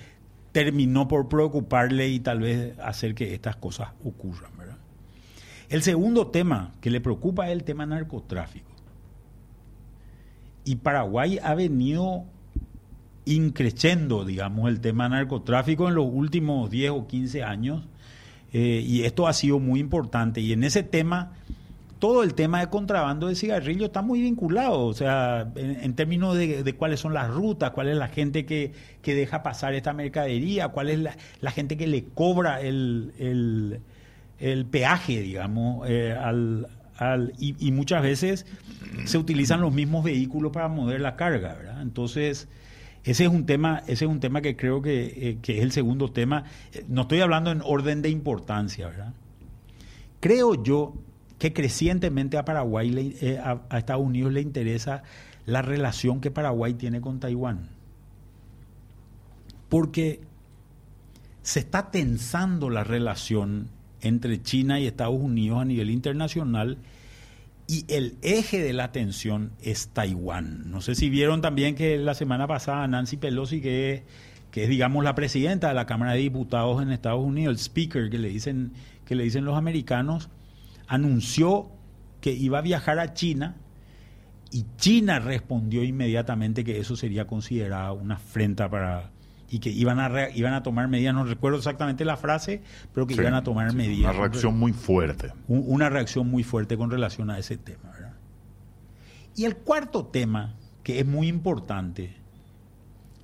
terminó 0.53 1.09
por 1.09 1.29
preocuparle 1.29 2.09
y 2.11 2.21
tal 2.21 2.39
vez 2.41 2.79
hacer 2.79 3.17
que 3.17 3.35
estas 3.35 3.57
cosas 3.57 3.89
ocurran, 4.05 4.57
¿verdad? 4.57 4.77
El 5.69 5.83
segundo 5.83 6.29
tema 6.29 6.73
que 6.81 6.91
le 6.91 7.01
preocupa 7.01 7.47
es 7.49 7.53
el 7.53 7.65
tema 7.65 7.87
narcotráfico. 7.87 8.71
Y 10.65 10.77
Paraguay 10.77 11.39
ha 11.43 11.55
venido 11.57 12.25
increciendo, 13.27 14.25
digamos, 14.25 14.69
el 14.69 14.81
tema 14.81 15.09
narcotráfico 15.09 15.89
en 15.89 15.95
los 15.95 16.07
últimos 16.11 16.71
10 16.71 16.91
o 16.91 17.07
15 17.07 17.43
años. 17.43 17.83
eh, 18.53 18.85
y 18.87 19.03
esto 19.03 19.27
ha 19.27 19.33
sido 19.33 19.59
muy 19.59 19.81
importante. 19.81 20.41
Y 20.41 20.53
en 20.53 20.63
ese 20.63 20.83
tema, 20.85 21.33
todo 21.99 22.23
el 22.23 22.35
tema 22.35 22.61
de 22.61 22.69
contrabando 22.69 23.27
de 23.29 23.35
cigarrillos 23.35 23.87
está 23.87 24.01
muy 24.03 24.21
vinculado. 24.23 24.85
O 24.87 24.95
sea, 24.95 25.51
en, 25.57 25.79
en 25.83 25.95
términos 25.95 26.37
de, 26.37 26.75
cuáles 26.77 27.01
son 27.01 27.15
las 27.15 27.31
rutas, 27.31 27.71
cuál 27.73 27.89
es 27.89 27.97
la 27.97 28.07
gente 28.09 28.47
que, 28.47 28.73
que 29.03 29.15
deja 29.15 29.43
pasar 29.43 29.75
esta 29.75 29.93
mercadería, 29.93 30.69
cuál 30.69 30.91
es 30.91 30.99
la, 31.01 31.17
la 31.41 31.51
gente 31.51 31.77
que 31.77 31.87
le 31.89 32.05
cobra 32.05 32.61
el, 32.61 33.13
el- 33.19 33.81
el 34.41 34.67
peaje, 34.67 35.21
digamos, 35.21 35.89
eh, 35.89 36.13
al, 36.13 36.67
al- 36.99 37.33
y, 37.39 37.55
y 37.59 37.73
muchas 37.73 38.03
veces 38.03 38.47
se 39.05 39.17
utilizan 39.19 39.61
los 39.61 39.73
mismos 39.73 40.05
vehículos 40.05 40.53
para 40.53 40.69
mover 40.69 41.01
la 41.01 41.17
carga, 41.17 41.55
¿verdad? 41.55 41.83
Entonces, 41.83 42.47
ese 43.05 43.25
es 43.25 43.31
un 43.31 43.45
tema, 43.45 43.83
ese 43.87 44.07
es 44.07 44.11
un 44.11 44.19
tema 44.19 44.41
que 44.41 44.57
creo 44.57 44.81
que, 44.81 45.05
eh, 45.05 45.39
que 45.43 45.59
es 45.59 45.63
el 45.63 45.73
segundo 45.73 46.11
tema. 46.11 46.45
Eh, 46.73 46.85
No 46.89 47.03
estoy 47.03 47.21
hablando 47.21 47.51
en 47.51 47.61
orden 47.63 48.01
de 48.01 48.09
importancia, 48.09 48.89
¿verdad? 48.89 49.13
Creo 50.21 50.63
yo 50.63 50.95
que 51.39 51.53
crecientemente 51.53 52.39
a 52.39 52.45
Paraguay, 52.47 53.15
eh, 53.21 53.39
a 53.39 53.79
Estados 53.79 54.03
Unidos 54.03 54.33
le 54.33 54.41
interesa 54.41 55.03
la 55.45 55.61
relación 55.61 56.23
que 56.23 56.31
Paraguay 56.31 56.73
tiene 56.75 57.03
con 57.03 57.21
Taiwán. 57.21 57.69
Porque 59.69 60.21
se 61.43 61.61
está 61.61 61.91
tensando 61.91 62.71
la 62.71 62.85
relación 62.85 63.69
entre 64.01 64.41
China 64.43 64.81
y 64.81 64.87
Estados 64.87 65.21
Unidos 65.21 65.61
a 65.61 65.65
nivel 65.67 65.91
internacional 65.91 66.79
y 67.67 67.85
el 67.89 68.17
eje 68.23 68.63
de 68.63 68.73
la 68.73 68.93
tensión 68.93 69.53
es 69.63 69.89
Taiwán. 69.89 70.71
No 70.71 70.81
sé 70.81 70.95
si 70.95 71.09
vieron 71.09 71.41
también 71.41 71.75
que 71.75 71.97
la 71.99 72.15
semana 72.15 72.47
pasada 72.47 72.87
Nancy 72.87 73.17
Pelosi, 73.17 73.61
que 73.61 73.93
es, 73.93 74.03
que 74.51 74.65
es 74.65 74.69
digamos 74.69 75.03
la 75.05 75.15
presidenta 75.15 75.69
de 75.69 75.75
la 75.75 75.87
Cámara 75.87 76.13
de 76.13 76.19
Diputados 76.19 76.83
en 76.83 76.91
Estados 76.91 77.25
Unidos, 77.25 77.53
el 77.53 77.59
speaker 77.59 78.11
que 78.11 78.19
le 78.19 78.29
dicen, 78.29 78.73
que 79.07 79.15
le 79.15 79.25
dicen 79.25 79.45
los 79.45 79.57
americanos, 79.57 80.29
anunció 80.87 81.71
que 82.21 82.33
iba 82.33 82.59
a 82.59 82.63
viajar 82.63 82.99
a 82.99 83.15
China 83.15 83.57
y 84.51 84.67
China 84.77 85.19
respondió 85.19 85.83
inmediatamente 85.83 86.65
que 86.65 86.79
eso 86.79 86.97
sería 86.97 87.27
considerado 87.27 87.95
una 87.95 88.17
afrenta 88.17 88.71
para 88.71 89.11
y 89.55 89.61
que 89.61 89.71
iban 89.71 90.01
a 90.01 90.09
re- 90.09 90.33
iban 90.35 90.53
a 90.53 90.65
tomar 90.65 90.89
medidas, 90.89 91.15
no 91.15 91.25
recuerdo 91.25 91.59
exactamente 91.59 92.05
la 92.05 92.17
frase, 92.17 92.61
pero 92.93 93.07
que 93.07 93.15
Sí, 93.15 93.21
iban 93.21 93.35
a 93.35 93.45
tomar 93.45 93.71
sí, 93.71 93.77
medidas. 93.77 94.13
Una 94.13 94.21
reacción 94.27 94.59
muy 94.59 94.73
fuerte. 94.73 95.33
Un- 95.47 95.63
una 95.67 95.89
reacción 95.91 96.29
muy 96.29 96.43
fuerte 96.43 96.77
con 96.77 96.91
relación 96.91 97.31
a 97.31 97.39
ese 97.39 97.57
tema. 97.57 97.91
¿verdad? 97.93 98.15
Y 99.37 99.45
el 99.45 99.55
cuarto 99.57 100.07
tema, 100.07 100.57
que 100.83 100.99
es 100.99 101.07
muy 101.07 101.29
importante, 101.29 102.17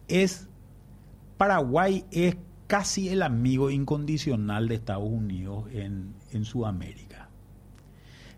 es 0.07 0.47
Paraguay 1.37 2.05
es 2.13 2.37
casi 2.69 3.09
el 3.09 3.23
amigo 3.23 3.71
incondicional 3.71 4.69
de 4.69 4.77
Estados 4.77 5.09
Unidos 5.09 5.65
en, 5.73 6.15
en 6.31 6.45
Sudamérica. 6.45 7.29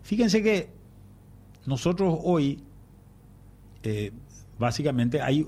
Fíjense 0.01 0.41
que 0.41 0.69
nosotros 1.67 2.17
hoy, 2.23 2.63
eh, 3.83 4.11
básicamente, 4.57 5.21
hay, 5.21 5.45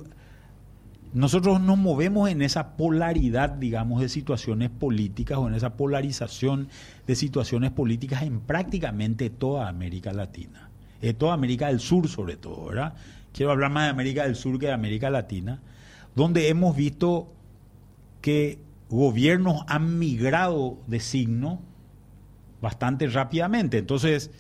nosotros 1.15 1.62
nos 1.62 1.78
movemos 1.78 2.30
en 2.30 2.41
esa 2.41 2.75
polaridad, 2.75 3.51
digamos, 3.51 4.01
de 4.01 4.10
situaciones 4.10 4.69
políticas 4.69 5.38
o 5.38 5.47
en 5.47 5.54
esa 5.54 5.78
polarización 5.78 6.67
de 7.08 7.15
situaciones 7.15 7.71
políticas 7.71 8.23
en 8.23 8.41
prácticamente 8.41 9.30
toda 9.30 9.69
América 9.69 10.12
Latina, 10.12 10.69
en 11.01 11.15
toda 11.15 11.34
América 11.34 11.67
del 11.67 11.80
Sur 11.80 12.10
sobre 12.10 12.36
todo, 12.36 12.65
¿verdad? 12.65 12.95
Quiero 13.32 13.54
hablar 13.54 13.71
más 13.71 13.86
de 13.86 13.91
América 13.91 14.23
del 14.23 14.36
Sur 14.36 14.60
que 14.60 14.65
de 14.65 14.73
América 14.73 15.10
Latina, 15.10 15.62
donde 16.15 16.49
hemos 16.49 16.75
visto 16.75 17.32
que 18.19 18.60
gobiernos 18.89 19.63
han 19.67 19.97
migrado 19.97 20.80
de 20.86 20.99
signo 20.99 21.62
bastante 22.62 23.08
rápidamente. 23.08 23.78
Entonces, 23.78 24.32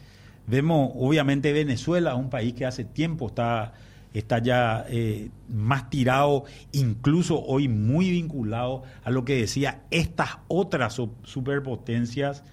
vemos 0.45 0.91
obviamente 0.95 1.53
Venezuela, 1.53 2.15
un 2.15 2.29
país 2.29 2.53
que 2.53 2.65
hace 2.65 2.83
tiempo 2.83 3.27
está, 3.27 3.75
está 4.19 4.39
ya 4.39 4.85
eh, 4.89 5.29
más 5.49 5.89
tirado, 5.89 6.45
incluso 6.71 7.41
hoy 7.43 7.67
muy 7.67 8.11
vinculado 8.11 8.83
a 9.03 9.09
lo 9.11 9.25
que 9.25 9.35
decía 9.35 9.81
estas 9.91 10.37
otras 10.47 10.93
su- 10.93 11.11
superpotencias, 11.23 12.43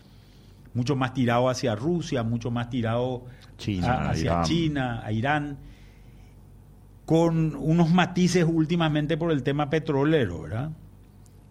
mucho 0.75 0.97
más 0.97 1.15
tirado 1.15 1.49
hacia 1.49 1.75
Rusia, 1.75 2.23
mucho 2.23 2.51
más 2.51 2.71
tirado 2.71 3.25
China, 3.59 3.93
a- 3.95 4.11
hacia 4.11 4.23
Irán. 4.25 4.45
China, 4.45 5.03
a 5.05 5.13
Irán, 5.13 5.59
con 7.05 7.55
unos 7.57 7.91
matices 7.91 8.45
últimamente 8.49 9.17
por 9.17 9.33
el 9.33 9.43
tema 9.43 9.69
petrolero, 9.71 10.43
¿verdad? 10.43 10.71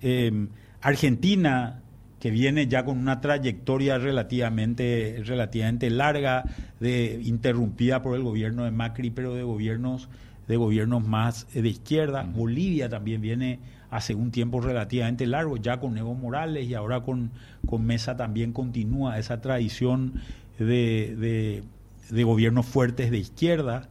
Eh, 0.02 0.48
Argentina, 0.82 1.82
que 2.22 2.30
viene 2.30 2.68
ya 2.68 2.86
con 2.86 3.00
una 3.00 3.20
trayectoria 3.20 3.98
relativamente, 3.98 5.24
relativamente 5.26 5.90
larga, 5.90 6.46
de, 6.80 7.20
interrumpida 7.24 8.04
por 8.04 8.16
el 8.16 8.22
gobierno 8.22 8.64
de 8.64 8.70
Macri, 8.70 9.10
pero 9.10 9.34
de 9.34 9.42
gobiernos, 9.42 10.08
de 10.48 10.56
gobiernos 10.56 11.06
más 11.06 11.48
eh, 11.56 11.64
de 11.64 11.70
izquierda. 11.70 12.22
Bolivia 12.22 12.88
también 12.90 13.22
viene 13.22 13.60
hace 13.90 14.14
un 14.14 14.30
tiempo 14.30 14.62
relativamente 14.62 15.26
largo, 15.26 15.58
ya 15.58 15.80
con 15.80 15.98
Evo 15.98 16.14
Morales 16.14 16.68
y 16.70 16.76
ahora 16.76 17.02
con, 17.02 17.32
con 17.66 17.84
Mesa 17.84 18.16
también 18.16 18.54
continúa 18.54 19.18
esa 19.18 19.42
tradición 19.42 20.14
de, 20.60 21.16
de, 21.18 21.64
de 22.12 22.24
gobiernos 22.24 22.68
fuertes 22.68 23.10
de 23.10 23.18
izquierda. 23.18 23.90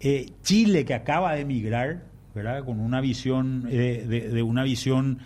Eh, 0.00 0.30
Chile, 0.42 0.86
que 0.86 0.94
acaba 0.94 1.34
de 1.34 1.42
emigrar, 1.42 2.04
¿verdad? 2.34 2.64
Con 2.64 2.80
una 2.80 3.02
visión, 3.02 3.66
eh, 3.70 4.06
de, 4.08 4.30
de 4.30 4.42
una 4.42 4.62
visión 4.62 5.18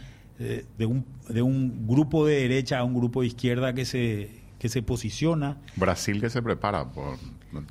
eh, 0.42 0.64
de, 0.76 0.87
un, 0.87 1.07
de 1.28 1.40
un 1.40 1.87
grupo 1.87 2.26
de 2.26 2.40
derecha 2.40 2.78
a 2.78 2.85
un 2.85 2.94
grupo 2.94 3.20
de 3.20 3.28
izquierda 3.28 3.74
que 3.74 3.85
se, 3.85 4.42
que 4.59 4.68
se 4.68 4.83
posiciona. 4.83 5.59
Brasil 5.76 6.20
que 6.20 6.31
se 6.31 6.42
prepara 6.42 6.90
por 6.90 7.16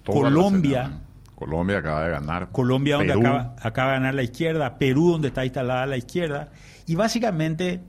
Colombia. 0.05 1.01
Colombia 1.36 1.79
acaba 1.79 2.05
de 2.05 2.12
ganar. 2.12 2.49
Colombia, 2.51 2.97
donde 2.97 3.13
acaba, 3.13 3.55
acaba 3.62 3.91
de 3.91 3.97
ganar 3.97 4.13
la 4.13 4.23
izquierda, 4.23 4.77
Perú, 4.77 5.12
donde 5.12 5.29
está 5.29 5.43
instalada 5.43 5.86
la 5.88 5.97
izquierda, 5.97 6.51
y 6.86 6.95
básicamente 6.95 7.81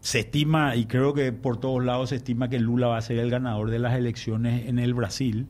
se 0.00 0.20
estima, 0.20 0.76
y 0.76 0.86
creo 0.86 1.12
que 1.12 1.32
por 1.32 1.58
todos 1.58 1.84
lados 1.84 2.08
se 2.10 2.16
estima 2.16 2.48
que 2.48 2.58
Lula 2.58 2.86
va 2.86 2.96
a 2.96 3.02
ser 3.02 3.18
el 3.18 3.30
ganador 3.30 3.70
de 3.70 3.78
las 3.78 3.94
elecciones 3.96 4.66
en 4.66 4.78
el 4.78 4.94
Brasil, 4.94 5.46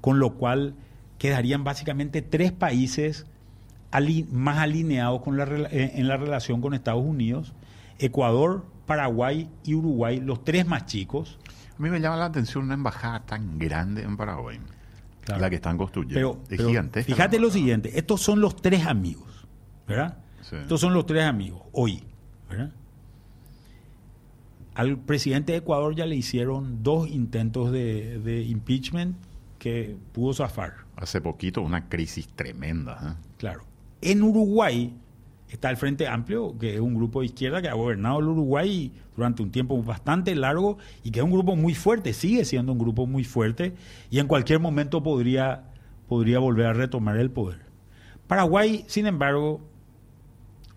con 0.00 0.18
lo 0.18 0.34
cual 0.34 0.74
quedarían 1.16 1.64
básicamente 1.64 2.20
tres 2.22 2.52
países 2.52 3.26
ali- 3.90 4.26
más 4.30 4.58
alineados 4.58 5.22
con 5.22 5.36
la, 5.36 5.44
eh, 5.44 5.92
en 5.94 6.08
la 6.08 6.16
relación 6.16 6.60
con 6.60 6.74
Estados 6.74 7.04
Unidos, 7.04 7.52
Ecuador, 7.98 8.64
Paraguay 8.86 9.48
y 9.64 9.74
Uruguay, 9.74 10.20
los 10.20 10.42
tres 10.44 10.66
más 10.66 10.86
chicos. 10.86 11.38
A 11.78 11.82
mí 11.82 11.90
me 11.90 12.00
llama 12.00 12.16
la 12.16 12.26
atención 12.26 12.64
una 12.64 12.74
embajada 12.74 13.20
tan 13.26 13.58
grande 13.58 14.02
en 14.02 14.16
Paraguay. 14.16 14.58
Claro. 15.24 15.40
La 15.42 15.50
que 15.50 15.56
están 15.56 15.76
construyendo. 15.76 16.14
Pero, 16.14 16.42
es 16.44 16.48
pero 16.48 16.68
gigantesca. 16.68 17.12
fíjate 17.14 17.38
lo 17.38 17.50
siguiente, 17.50 17.98
estos 17.98 18.20
son 18.22 18.40
los 18.40 18.56
tres 18.56 18.86
amigos, 18.86 19.46
¿verdad? 19.86 20.18
Sí. 20.40 20.56
Estos 20.56 20.80
son 20.80 20.94
los 20.94 21.04
tres 21.06 21.24
amigos, 21.24 21.62
hoy, 21.72 22.02
¿verdad? 22.48 22.72
Al 24.74 24.96
presidente 24.98 25.52
de 25.52 25.58
Ecuador 25.58 25.94
ya 25.94 26.06
le 26.06 26.16
hicieron 26.16 26.82
dos 26.82 27.08
intentos 27.08 27.70
de, 27.70 28.18
de 28.20 28.42
impeachment 28.42 29.16
que 29.58 29.96
pudo 30.12 30.32
zafar. 30.32 30.72
Hace 30.96 31.20
poquito 31.20 31.60
una 31.60 31.88
crisis 31.88 32.28
tremenda. 32.28 32.98
¿eh? 33.18 33.26
Claro. 33.36 33.64
En 34.02 34.22
Uruguay 34.22 34.94
está 35.50 35.70
el 35.70 35.76
Frente 35.76 36.06
Amplio, 36.06 36.56
que 36.58 36.74
es 36.74 36.80
un 36.80 36.94
grupo 36.94 37.20
de 37.20 37.26
izquierda 37.26 37.60
que 37.60 37.68
ha 37.68 37.74
gobernado 37.74 38.20
el 38.20 38.28
Uruguay 38.28 38.92
durante 39.16 39.42
un 39.42 39.50
tiempo 39.50 39.82
bastante 39.82 40.34
largo 40.34 40.78
y 41.02 41.10
que 41.10 41.20
es 41.20 41.24
un 41.24 41.32
grupo 41.32 41.56
muy 41.56 41.74
fuerte, 41.74 42.12
sigue 42.12 42.44
siendo 42.44 42.72
un 42.72 42.78
grupo 42.78 43.06
muy 43.06 43.24
fuerte 43.24 43.74
y 44.10 44.18
en 44.18 44.26
cualquier 44.26 44.60
momento 44.60 45.02
podría, 45.02 45.64
podría 46.08 46.38
volver 46.38 46.66
a 46.66 46.72
retomar 46.72 47.16
el 47.18 47.30
poder. 47.30 47.58
Paraguay, 48.26 48.84
sin 48.86 49.06
embargo, 49.06 49.60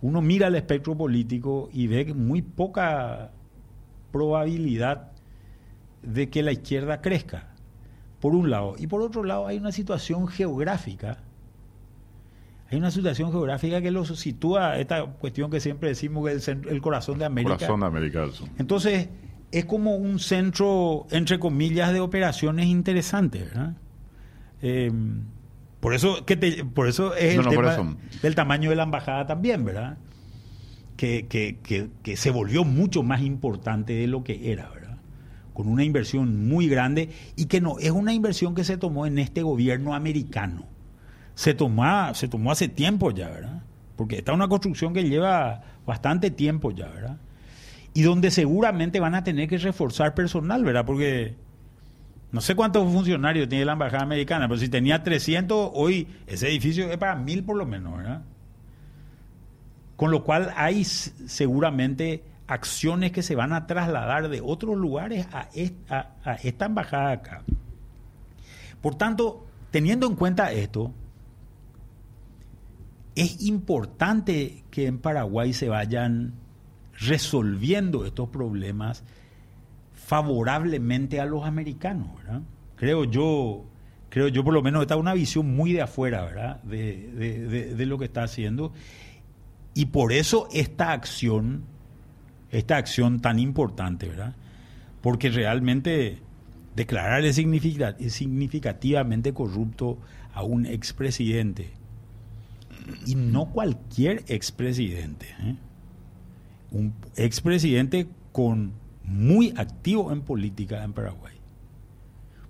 uno 0.01 0.21
mira 0.21 0.47
el 0.47 0.55
espectro 0.55 0.97
político 0.97 1.69
y 1.71 1.87
ve 1.87 2.13
muy 2.13 2.41
poca 2.41 3.31
probabilidad 4.11 5.11
de 6.01 6.29
que 6.29 6.43
la 6.43 6.51
izquierda 6.51 6.99
crezca, 6.99 7.47
por 8.19 8.35
un 8.35 8.49
lado. 8.49 8.75
Y 8.77 8.87
por 8.87 9.01
otro 9.01 9.23
lado 9.23 9.47
hay 9.47 9.57
una 9.57 9.71
situación 9.71 10.27
geográfica, 10.27 11.22
hay 12.73 12.79
una 12.79 12.89
situación 12.89 13.31
geográfica 13.31 13.81
que 13.81 13.91
lo 13.91 14.03
sitúa, 14.03 14.79
esta 14.79 15.05
cuestión 15.05 15.51
que 15.51 15.59
siempre 15.59 15.89
decimos 15.89 16.27
que 16.27 16.33
es 16.33 16.47
el, 16.47 16.81
corazón 16.81 17.19
de 17.19 17.25
América. 17.25 17.55
Corazón 17.55 17.81
de 17.81 17.85
América 17.85 18.25
Entonces, 18.57 19.09
es 19.51 19.65
como 19.65 19.95
un 19.95 20.17
centro, 20.17 21.05
entre 21.11 21.37
comillas, 21.37 21.93
de 21.93 21.99
operaciones 21.99 22.65
interesantes, 22.65 23.45
¿verdad? 23.45 23.77
Eh, 24.63 24.91
por 25.79 25.93
eso, 25.93 26.25
que 26.25 26.65
por 26.73 26.87
eso 26.87 27.13
es 27.13 27.37
el 27.37 27.47
tema 27.47 27.95
del 28.23 28.33
tamaño 28.33 28.71
de 28.71 28.75
la 28.75 28.83
embajada 28.83 29.27
también, 29.27 29.63
¿verdad? 29.63 29.97
Que, 30.97 31.27
que, 31.27 31.57
que, 32.01 32.17
se 32.17 32.31
volvió 32.31 32.63
mucho 32.63 33.03
más 33.03 33.21
importante 33.21 33.93
de 33.93 34.07
lo 34.07 34.23
que 34.23 34.51
era, 34.51 34.69
¿verdad? 34.69 34.97
Con 35.53 35.67
una 35.67 35.83
inversión 35.83 36.47
muy 36.47 36.67
grande 36.67 37.09
y 37.35 37.45
que 37.45 37.61
no 37.61 37.77
es 37.77 37.91
una 37.91 38.13
inversión 38.13 38.55
que 38.55 38.63
se 38.63 38.77
tomó 38.77 39.05
en 39.05 39.19
este 39.19 39.43
gobierno 39.43 39.93
americano. 39.93 40.72
Se 41.35 41.53
tomó, 41.53 42.13
se 42.13 42.27
tomó 42.27 42.51
hace 42.51 42.67
tiempo 42.67 43.11
ya, 43.11 43.29
¿verdad? 43.29 43.63
Porque 43.95 44.17
está 44.17 44.33
una 44.33 44.47
construcción 44.47 44.93
que 44.93 45.03
lleva 45.03 45.61
bastante 45.85 46.31
tiempo 46.31 46.71
ya, 46.71 46.87
¿verdad? 46.87 47.17
Y 47.93 48.03
donde 48.03 48.31
seguramente 48.31 48.99
van 48.99 49.15
a 49.15 49.23
tener 49.23 49.47
que 49.47 49.57
reforzar 49.57 50.13
personal, 50.13 50.63
¿verdad? 50.63 50.85
Porque 50.85 51.35
no 52.31 52.41
sé 52.41 52.55
cuántos 52.55 52.91
funcionarios 52.91 53.47
tiene 53.47 53.65
la 53.65 53.73
embajada 53.73 54.03
americana, 54.03 54.47
pero 54.47 54.59
si 54.59 54.67
tenía 54.67 55.03
300, 55.03 55.71
hoy 55.73 56.07
ese 56.25 56.47
edificio 56.47 56.89
es 56.89 56.97
para 56.97 57.15
mil 57.15 57.43
por 57.43 57.57
lo 57.57 57.65
menos, 57.65 57.97
¿verdad? 57.97 58.23
Con 59.95 60.09
lo 60.09 60.23
cual 60.23 60.51
hay 60.55 60.83
seguramente 60.83 62.23
acciones 62.47 63.11
que 63.11 63.21
se 63.21 63.35
van 63.35 63.53
a 63.53 63.67
trasladar 63.67 64.29
de 64.29 64.41
otros 64.41 64.75
lugares 64.77 65.27
a 65.31 65.47
esta, 65.53 66.15
a 66.23 66.33
esta 66.33 66.65
embajada 66.65 67.11
acá. 67.11 67.43
Por 68.81 68.95
tanto, 68.95 69.45
teniendo 69.69 70.07
en 70.07 70.15
cuenta 70.15 70.51
esto, 70.51 70.91
es 73.15 73.43
importante 73.43 74.63
que 74.71 74.87
en 74.87 74.99
Paraguay 74.99 75.53
se 75.53 75.69
vayan 75.69 76.33
resolviendo 76.99 78.05
estos 78.05 78.29
problemas 78.29 79.03
favorablemente 79.93 81.19
a 81.19 81.25
los 81.25 81.45
americanos, 81.45 82.07
¿verdad? 82.17 82.41
Creo 82.75 83.05
yo, 83.05 83.65
creo 84.09 84.27
yo 84.27 84.43
por 84.43 84.53
lo 84.53 84.61
menos 84.61 84.81
está 84.81 84.95
una 84.95 85.13
visión 85.13 85.55
muy 85.55 85.73
de 85.73 85.81
afuera, 85.81 86.23
¿verdad? 86.23 86.61
De, 86.63 87.85
lo 87.85 87.97
que 87.97 88.05
está 88.05 88.23
haciendo. 88.23 88.73
Y 89.73 89.87
por 89.87 90.11
eso 90.11 90.47
esta 90.51 90.91
acción, 90.91 91.63
esta 92.51 92.77
acción 92.77 93.21
tan 93.21 93.39
importante, 93.39 94.09
¿verdad? 94.09 94.35
Porque 95.01 95.29
realmente 95.29 96.19
declararle 96.75 97.33
significativamente 97.33 99.33
corrupto 99.33 99.99
a 100.33 100.43
un 100.43 100.65
expresidente, 100.65 101.73
y 103.05 103.15
no 103.15 103.45
cualquier 103.51 104.23
expresidente, 104.27 105.27
¿eh? 105.41 105.55
un 106.71 106.93
expresidente 107.15 108.07
con 108.31 108.73
muy 109.03 109.53
activo 109.57 110.11
en 110.11 110.21
política 110.21 110.83
en 110.83 110.93
Paraguay. 110.93 111.33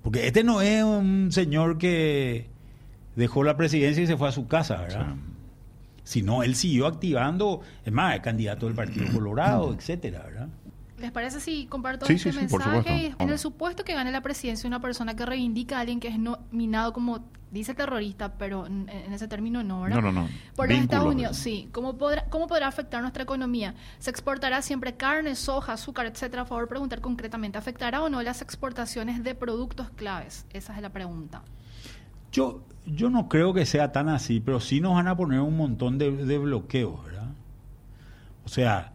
Porque 0.02 0.28
este 0.28 0.44
no 0.44 0.62
es 0.62 0.84
un 0.84 1.32
señor 1.32 1.78
que 1.78 2.50
dejó 3.16 3.44
la 3.44 3.56
presidencia 3.58 4.04
y 4.04 4.08
se 4.08 4.18
fue 4.18 4.28
a 4.28 4.32
su 4.32 4.48
casa, 4.48 4.82
¿verdad? 4.82 5.16
Sino 6.04 6.44
él 6.44 6.56
siguió 6.56 6.88
activando, 6.88 7.62
es 7.86 7.94
más, 7.94 8.16
el 8.16 8.22
candidato 8.22 8.66
del 8.66 8.76
Partido 8.76 9.06
Colorado, 9.14 9.74
etcétera, 9.74 10.24
¿verdad? 10.24 10.50
¿Les 11.04 11.12
parece 11.12 11.42
si 11.42 11.66
comparto 11.66 12.06
este 12.06 12.32
mensaje? 12.32 13.14
En 13.20 13.30
el 13.30 13.38
supuesto 13.38 13.84
que 13.84 13.94
gane 13.94 14.10
la 14.10 14.22
presidencia 14.22 14.66
una 14.70 14.80
persona 14.80 15.18
que 15.18 15.26
reivindica 15.26 15.76
a 15.76 15.82
alguien 15.82 16.00
que 16.00 16.08
es 16.08 16.18
nominado 16.18 16.94
como, 16.94 17.26
dice 17.52 17.74
terrorista, 17.74 18.38
pero 18.38 18.68
en, 18.68 18.88
ese 19.12 19.28
término 19.28 19.62
no, 19.64 19.82
¿verdad? 19.82 19.98
No, 19.98 20.14
no, 20.14 20.22
no. 20.22 20.30
Por 20.56 20.70
los 20.70 20.80
Estados 20.80 21.14
Unidos, 21.14 21.36
sí. 21.36 21.68
¿Cómo 21.74 21.98
podrá, 21.98 22.24
¿Cómo 22.30 22.48
podrá 22.48 22.68
afectar 22.70 23.02
nuestra 23.02 23.24
economía? 23.24 23.76
¿Se 24.00 24.12
exportará 24.12 24.62
siempre 24.62 24.96
carne, 24.96 25.36
soja, 25.36 25.74
azúcar, 25.74 26.06
etcétera? 26.06 26.44
A 26.44 26.46
favor, 26.46 26.70
preguntar 26.70 27.02
concretamente, 27.02 27.58
¿afectará 27.58 28.02
o 28.02 28.08
no 28.08 28.24
las 28.24 28.42
exportaciones 28.42 29.26
de 29.26 29.36
productos 29.36 29.90
claves? 29.90 30.46
Esa 30.54 30.74
es 30.74 30.82
la 30.82 30.92
pregunta. 30.92 31.42
Yo, 32.32 32.64
yo 32.86 33.10
no 33.10 33.28
creo 33.28 33.54
que 33.54 33.66
sea 33.66 33.92
tan 33.92 34.08
así, 34.08 34.40
pero 34.40 34.62
sí 34.62 34.80
nos 34.80 34.94
van 34.94 35.10
a 35.10 35.18
poner 35.18 35.42
un 35.42 35.58
montón 35.58 35.98
de, 35.98 36.16
de 36.16 36.38
bloqueos, 36.38 37.04
¿verdad? 37.04 37.28
O 38.46 38.48
sea, 38.48 38.93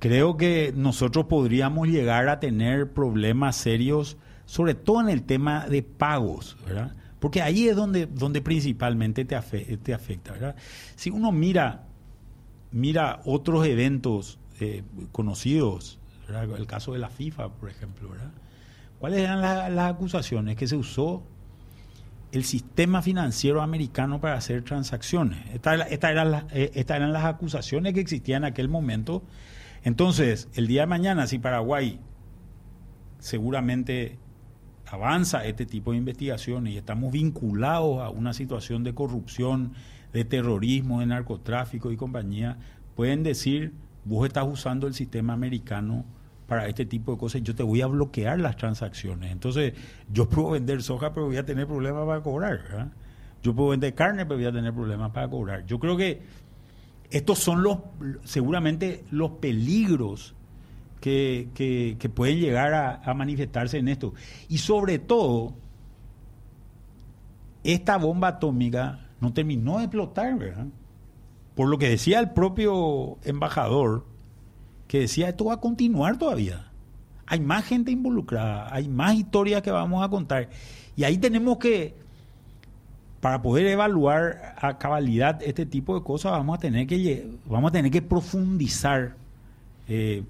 creo 0.00 0.36
que 0.36 0.72
nosotros 0.74 1.26
podríamos 1.26 1.86
llegar 1.86 2.28
a 2.28 2.40
tener 2.40 2.90
problemas 2.90 3.54
serios, 3.54 4.16
sobre 4.46 4.74
todo 4.74 5.02
en 5.02 5.10
el 5.10 5.22
tema 5.22 5.68
de 5.68 5.82
pagos, 5.84 6.56
¿verdad? 6.66 6.94
Porque 7.20 7.42
ahí 7.42 7.68
es 7.68 7.76
donde, 7.76 8.06
donde 8.06 8.40
principalmente 8.40 9.24
te, 9.24 9.38
te 9.76 9.94
afecta, 9.94 10.32
¿verdad? 10.32 10.56
Si 10.96 11.10
uno 11.10 11.30
mira, 11.30 11.84
mira 12.72 13.20
otros 13.26 13.66
eventos 13.66 14.38
eh, 14.58 14.82
conocidos, 15.12 15.98
el 16.56 16.66
caso 16.66 16.94
de 16.94 16.98
la 16.98 17.10
FIFA, 17.10 17.50
por 17.50 17.68
ejemplo. 17.68 18.08
¿Cuáles 18.98 19.20
eran 19.20 19.40
las 19.74 19.90
acusaciones? 19.90 20.56
Que 20.56 20.66
se 20.66 20.76
usó 20.76 21.22
el 22.32 22.44
sistema 22.44 23.02
financiero 23.02 23.60
americano 23.60 24.20
para 24.20 24.36
hacer 24.36 24.62
transacciones. 24.62 25.44
Estas 25.52 25.90
esta 25.90 26.10
eran, 26.10 26.46
eh, 26.52 26.70
estas 26.74 26.98
eran 26.98 27.12
las 27.12 27.24
acusaciones 27.24 27.92
que 27.92 28.00
existían 28.00 28.44
en 28.44 28.52
aquel 28.52 28.68
momento 28.68 29.24
entonces, 29.82 30.48
el 30.54 30.66
día 30.66 30.82
de 30.82 30.86
mañana, 30.86 31.26
si 31.26 31.38
Paraguay 31.38 32.00
seguramente 33.18 34.18
avanza 34.86 35.44
este 35.44 35.66
tipo 35.66 35.92
de 35.92 35.98
investigaciones 35.98 36.74
y 36.74 36.78
estamos 36.78 37.12
vinculados 37.12 38.00
a 38.00 38.10
una 38.10 38.32
situación 38.32 38.82
de 38.84 38.94
corrupción, 38.94 39.72
de 40.12 40.24
terrorismo, 40.24 41.00
de 41.00 41.06
narcotráfico 41.06 41.92
y 41.92 41.96
compañía, 41.96 42.58
pueden 42.96 43.22
decir, 43.22 43.72
vos 44.04 44.26
estás 44.26 44.46
usando 44.46 44.86
el 44.86 44.94
sistema 44.94 45.32
americano 45.32 46.04
para 46.46 46.66
este 46.66 46.84
tipo 46.84 47.12
de 47.12 47.18
cosas, 47.18 47.42
yo 47.42 47.54
te 47.54 47.62
voy 47.62 47.80
a 47.80 47.86
bloquear 47.86 48.40
las 48.40 48.56
transacciones. 48.56 49.30
Entonces, 49.30 49.74
yo 50.12 50.28
puedo 50.28 50.50
vender 50.50 50.82
soja, 50.82 51.12
pero 51.14 51.26
voy 51.26 51.36
a 51.36 51.44
tener 51.44 51.68
problemas 51.68 52.04
para 52.06 52.20
cobrar. 52.20 52.90
Yo 53.42 53.54
puedo 53.54 53.70
vender 53.70 53.94
carne, 53.94 54.26
pero 54.26 54.36
voy 54.36 54.46
a 54.46 54.52
tener 54.52 54.74
problemas 54.74 55.12
para 55.12 55.28
cobrar. 55.28 55.64
Yo 55.66 55.78
creo 55.78 55.96
que 55.96 56.22
estos 57.10 57.38
son 57.38 57.62
los 57.62 57.78
seguramente 58.24 59.04
los 59.10 59.32
peligros 59.32 60.34
que, 61.00 61.48
que, 61.98 62.08
pueden 62.08 62.38
llegar 62.38 62.74
a, 62.74 63.14
manifestarse 63.14 63.78
en 63.78 63.88
esto. 63.88 64.14
Y 64.48 64.58
sobre 64.58 64.98
todo, 64.98 65.54
esta 67.64 67.96
bomba 67.96 68.28
atómica 68.28 69.08
no 69.20 69.32
terminó 69.32 69.78
de 69.78 69.84
explotar, 69.84 70.38
¿verdad? 70.38 70.66
Por 71.54 71.68
lo 71.68 71.78
que 71.78 71.88
decía 71.88 72.20
el 72.20 72.30
propio 72.30 73.18
embajador, 73.24 74.06
que 74.86 75.00
decía 75.00 75.30
esto 75.30 75.46
va 75.46 75.54
a 75.54 75.60
continuar 75.60 76.18
todavía. 76.18 76.70
Hay 77.26 77.40
más 77.40 77.64
gente 77.64 77.90
involucrada, 77.90 78.72
hay 78.74 78.88
más 78.88 79.14
historias 79.14 79.62
que 79.62 79.70
vamos 79.70 80.04
a 80.04 80.08
contar. 80.08 80.50
Y 80.96 81.04
ahí 81.04 81.16
tenemos 81.18 81.58
que 81.58 81.94
para 83.20 83.42
poder 83.42 83.66
evaluar 83.66 84.56
a 84.60 84.78
cabalidad 84.78 85.42
este 85.42 85.66
tipo 85.66 85.94
de 85.94 86.02
cosas 86.02 86.32
vamos 86.32 86.58
a 86.58 86.60
tener 86.60 86.86
que 86.86 87.30
vamos 87.46 87.68
a 87.68 87.72
tener 87.72 87.90
que 87.90 88.02
profundizar 88.02 89.14
eh, 89.88 90.22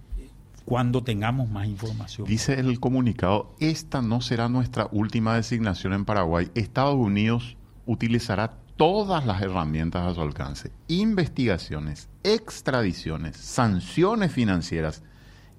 cuando 0.65 1.03
tengamos 1.03 1.49
más 1.51 1.67
información. 1.67 2.29
Dice 2.29 2.55
el 2.55 2.79
comunicado, 2.79 3.55
esta 3.59 4.03
no 4.03 4.21
será 4.21 4.49
nuestra 4.49 4.89
última 4.93 5.35
designación 5.35 5.93
en 5.93 6.05
Paraguay. 6.05 6.51
Estados 6.55 6.95
Unidos 6.95 7.57
utilizará 7.87 8.55
todas 8.77 9.27
las 9.27 9.43
herramientas 9.43 10.07
a 10.07 10.15
su 10.15 10.21
alcance, 10.23 10.71
investigaciones, 10.87 12.09
extradiciones, 12.23 13.37
sanciones 13.37 14.33
financieras 14.33 15.03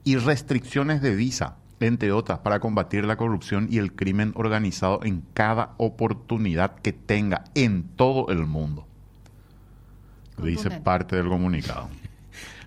y 0.03 0.15
restricciones 0.15 1.01
de 1.01 1.15
visa 1.15 1.57
entre 1.81 2.11
otras, 2.11 2.39
para 2.39 2.59
combatir 2.59 3.05
la 3.05 3.17
corrupción 3.17 3.67
y 3.69 3.77
el 3.79 3.93
crimen 3.93 4.31
organizado 4.35 4.99
en 5.03 5.23
cada 5.33 5.73
oportunidad 5.77 6.75
que 6.75 6.93
tenga 6.93 7.43
en 7.55 7.83
todo 7.95 8.29
el 8.29 8.45
mundo. 8.45 8.85
Dice 10.41 10.71
parte 10.71 11.15
del 11.15 11.27
comunicado. 11.27 11.89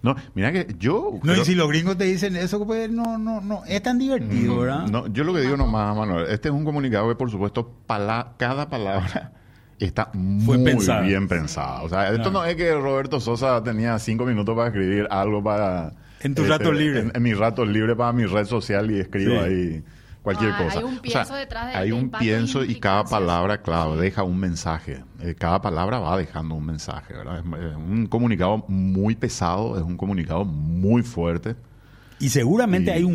No, 0.02 0.14
mira 0.34 0.52
que 0.52 0.76
yo... 0.78 1.12
No, 1.14 1.20
creo- 1.32 1.40
y 1.40 1.44
si 1.46 1.54
los 1.54 1.66
gringos 1.66 1.96
te 1.96 2.04
dicen 2.04 2.36
eso, 2.36 2.66
pues 2.66 2.90
no, 2.90 3.16
no, 3.16 3.40
no, 3.40 3.64
es 3.64 3.82
tan 3.82 3.98
divertido, 3.98 4.58
¿verdad? 4.58 4.86
No, 4.86 5.06
yo 5.06 5.24
lo 5.24 5.32
que 5.32 5.40
digo 5.40 5.56
nomás, 5.56 5.96
Manuel, 5.96 6.26
este 6.28 6.48
es 6.50 6.54
un 6.54 6.62
comunicado 6.62 7.08
que, 7.08 7.14
por 7.14 7.30
supuesto, 7.30 7.72
pala- 7.86 8.34
cada 8.36 8.68
palabra 8.68 9.32
está 9.78 10.10
muy 10.12 10.62
pensada. 10.62 11.00
bien 11.00 11.26
pensada. 11.26 11.80
O 11.84 11.88
sea, 11.88 12.08
esto 12.10 12.16
Claro. 12.16 12.32
no 12.32 12.44
es 12.44 12.54
que 12.54 12.74
Roberto 12.74 13.18
Sosa 13.18 13.62
tenía 13.64 13.98
cinco 13.98 14.26
minutos 14.26 14.54
para 14.54 14.68
escribir 14.68 15.08
algo 15.10 15.42
para... 15.42 15.94
este, 16.24 16.28
En 16.28 16.34
tu 16.34 16.44
rato 16.44 16.72
libre. 16.72 17.00
En, 17.00 17.12
en 17.14 17.22
mi 17.22 17.34
rato 17.34 17.64
libre 17.64 17.94
para 17.96 18.12
mi 18.12 18.24
red 18.26 18.46
social 18.46 18.90
y 18.90 19.00
escribo 19.00 19.32
Sí. 19.32 19.38
ahí 19.38 19.82
cualquier 20.22 20.50
Ah, 20.52 20.58
hay 20.58 20.64
cosa. 20.66 20.78
un 20.80 20.84
O 20.86 20.90
sea, 20.92 21.02
pienso 21.02 21.34
detrás 21.34 21.66
de- 21.68 21.74
Hay 21.78 21.92
un 21.92 22.10
pienso 22.10 22.64
y 22.64 22.80
cada 22.80 23.04
palabra, 23.04 23.60
claro, 23.62 23.94
Sí. 23.96 24.00
deja 24.00 24.22
un 24.22 24.38
mensaje. 24.38 25.04
Eh, 25.20 25.34
cada 25.38 25.60
palabra 25.60 25.98
va 25.98 26.16
dejando 26.16 26.54
un 26.54 26.64
mensaje, 26.64 27.12
¿verdad? 27.14 27.38
Es, 27.40 27.44
es 27.70 27.76
un 27.76 28.06
comunicado 28.06 28.64
muy 28.68 29.14
pesado, 29.16 29.76
es 29.76 29.82
un 29.82 29.96
comunicado 29.96 30.44
muy 30.44 31.02
fuerte. 31.02 31.56
Y 32.20 32.30
seguramente 32.30 32.90
Y- 32.90 32.94
hay 32.94 33.04
un, 33.04 33.14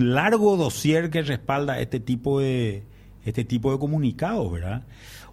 un 0.00 0.14
largo 0.14 0.56
dossier 0.56 1.10
que 1.10 1.22
respalda 1.22 1.80
este 1.80 2.00
tipo 2.00 2.40
de 2.40 2.84
este 3.24 3.44
tipo 3.44 3.70
de 3.72 3.78
comunicados, 3.78 4.50
¿verdad? 4.50 4.84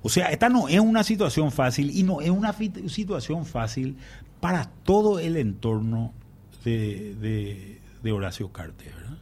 O 0.01 0.09
sea, 0.09 0.27
esta 0.31 0.49
no 0.49 0.67
es 0.67 0.79
una 0.81 1.03
situación 1.03 1.49
fácil 1.51 1.91
y 1.91 2.03
no 2.03 2.19
es 2.19 2.29
una 2.29 2.53
situación 2.87 3.45
fácil 3.45 3.95
para 4.41 4.65
todo 4.83 5.19
el 5.19 5.37
entorno 5.37 6.13
de, 6.71 7.79
de- 8.03 8.11
Horacio 8.11 8.51
Cartes, 8.51 8.93
¿verdad? 8.93 9.17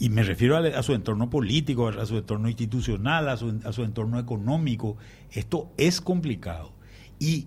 Y 0.00 0.08
me 0.10 0.22
refiero 0.22 0.56
a, 0.56 0.82
su 0.82 0.94
entorno 0.94 1.28
político, 1.28 1.88
a 1.88 2.06
su 2.06 2.16
entorno 2.16 2.48
institucional, 2.48 3.28
a 3.28 3.36
su, 3.36 3.60
a 3.64 3.72
su 3.72 3.82
entorno 3.82 4.18
económico. 4.18 4.96
Esto 5.32 5.70
es 5.76 6.00
complicado. 6.00 6.70
Y, 7.18 7.46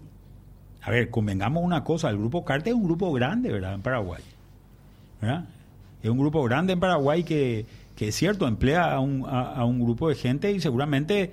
a 0.81 0.91
ver, 0.91 1.09
convengamos 1.09 1.63
una 1.63 1.83
cosa, 1.83 2.09
el 2.09 2.17
grupo 2.17 2.43
Cartes 2.45 2.73
es 2.73 2.75
un 2.75 2.83
grupo 2.83 3.11
grande, 3.13 3.51
¿verdad? 3.51 3.73
En 3.73 3.81
Paraguay. 3.81 4.21
¿verdad? 5.21 5.45
Es 6.03 6.09
un 6.09 6.19
grupo 6.19 6.43
grande 6.43 6.73
en 6.73 6.79
Paraguay 6.79 7.23
que, 7.23 7.65
que 7.95 8.09
es 8.09 8.15
cierto, 8.15 8.47
emplea 8.47 8.93
a 8.93 8.99
un, 8.99 9.25
a 9.27 9.63
un 9.65 9.79
grupo 9.81 10.09
de 10.09 10.15
gente 10.15 10.51
y 10.51 10.59
seguramente, 10.59 11.31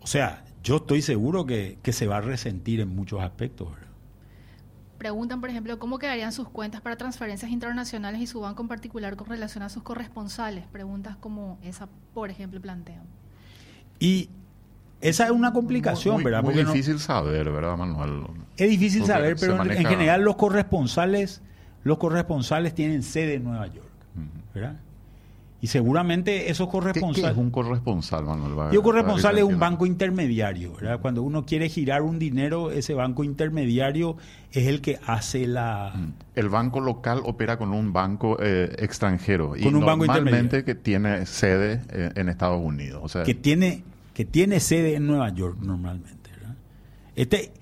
o 0.00 0.06
sea, 0.06 0.44
yo 0.64 0.76
estoy 0.76 1.02
seguro 1.02 1.46
que, 1.46 1.78
que 1.82 1.92
se 1.92 2.06
va 2.06 2.16
a 2.16 2.20
resentir 2.22 2.80
en 2.80 2.88
muchos 2.88 3.20
aspectos. 3.20 3.70
¿verdad? 3.70 3.89
Preguntan, 5.00 5.40
por 5.40 5.48
ejemplo, 5.48 5.78
cómo 5.78 5.98
quedarían 5.98 6.30
sus 6.30 6.46
cuentas 6.50 6.82
para 6.82 6.94
transferencias 6.96 7.50
internacionales 7.50 8.20
y 8.20 8.26
su 8.26 8.38
banco 8.42 8.60
en 8.60 8.68
particular 8.68 9.16
con 9.16 9.28
relación 9.28 9.62
a 9.64 9.70
sus 9.70 9.82
corresponsales. 9.82 10.66
Preguntas 10.66 11.16
como 11.16 11.58
esa, 11.62 11.88
por 12.12 12.28
ejemplo, 12.28 12.60
plantean. 12.60 13.04
Y 13.98 14.28
esa 15.00 15.24
es 15.24 15.30
una 15.30 15.54
complicación, 15.54 16.16
muy, 16.16 16.24
¿verdad? 16.24 16.42
Muy 16.42 16.52
Porque 16.52 16.64
no- 16.64 16.72
difícil 16.74 16.98
saber, 16.98 17.50
¿verdad, 17.50 17.78
Manuel? 17.78 18.24
es 18.58 18.68
difícil 18.68 19.00
porque 19.00 19.12
saber, 19.14 19.36
pero 19.40 19.62
en- 19.64 19.86
general 19.86 20.20
los 20.20 20.36
corresponsales, 20.36 21.40
los 21.82 21.96
corresponsales 21.96 22.74
tienen 22.74 23.02
sede 23.02 23.36
en 23.36 23.44
Nueva 23.44 23.68
York, 23.68 23.88
¿verdad? 24.52 24.76
Y 25.62 25.66
seguramente 25.66 26.50
esos 26.50 26.68
¿Qué, 26.68 26.72
corresponsales... 26.72 27.26
qué 27.26 27.32
es 27.32 27.36
un 27.36 27.50
corresponsal, 27.50 28.24
Manuel? 28.24 28.58
Va- 28.58 28.72
Y 28.72 28.78
un 28.78 28.82
corresponsal 28.82 29.36
es 29.36 29.44
un 29.44 29.58
banco 29.58 29.84
intermediario, 29.84 30.72
¿verdad? 30.74 31.00
Cuando 31.00 31.22
uno 31.22 31.44
quiere 31.44 31.68
girar 31.68 32.00
un 32.00 32.18
dinero, 32.18 32.70
ese 32.70 32.94
banco 32.94 33.24
intermediario 33.24 34.16
es 34.52 34.66
el 34.68 34.80
que 34.80 34.98
hace 35.06 35.46
la... 35.46 35.92
El 36.34 36.48
banco 36.48 36.80
local 36.80 37.20
opera 37.24 37.58
con 37.58 37.74
un 37.74 37.92
banco 37.92 38.38
eh, 38.40 38.74
extranjero 38.78 39.54
y 39.54 39.62
Con 39.62 39.76
un 39.76 39.84
banco 39.84 40.06
intermedio. 40.06 40.64
que 40.64 40.74
tiene 40.74 41.26
sede 41.26 41.82
eh, 41.90 42.10
en 42.14 42.30
Estados 42.30 42.60
Unidos. 42.62 43.00
O 43.04 43.08
sea, 43.08 43.24
que 43.24 43.34
tiene 43.34 43.82
que 44.14 44.24
tiene 44.24 44.60
sede 44.60 44.94
en 44.96 45.06
Nueva 45.06 45.28
York 45.30 45.58
normalmente. 45.60 46.30
¿verdad? 46.38 46.56
Este 47.16 47.52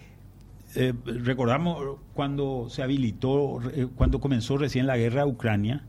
eh, 0.76 0.92
recordamos 1.04 1.96
cuando 2.14 2.68
se 2.70 2.82
habilitó, 2.82 3.61
eh, 3.72 3.88
cuando 3.96 4.20
comenzó 4.20 4.56
recién 4.56 4.87
la 4.87 4.96
guerra 4.96 5.22
a 5.22 5.26
Ucrania, 5.26 5.84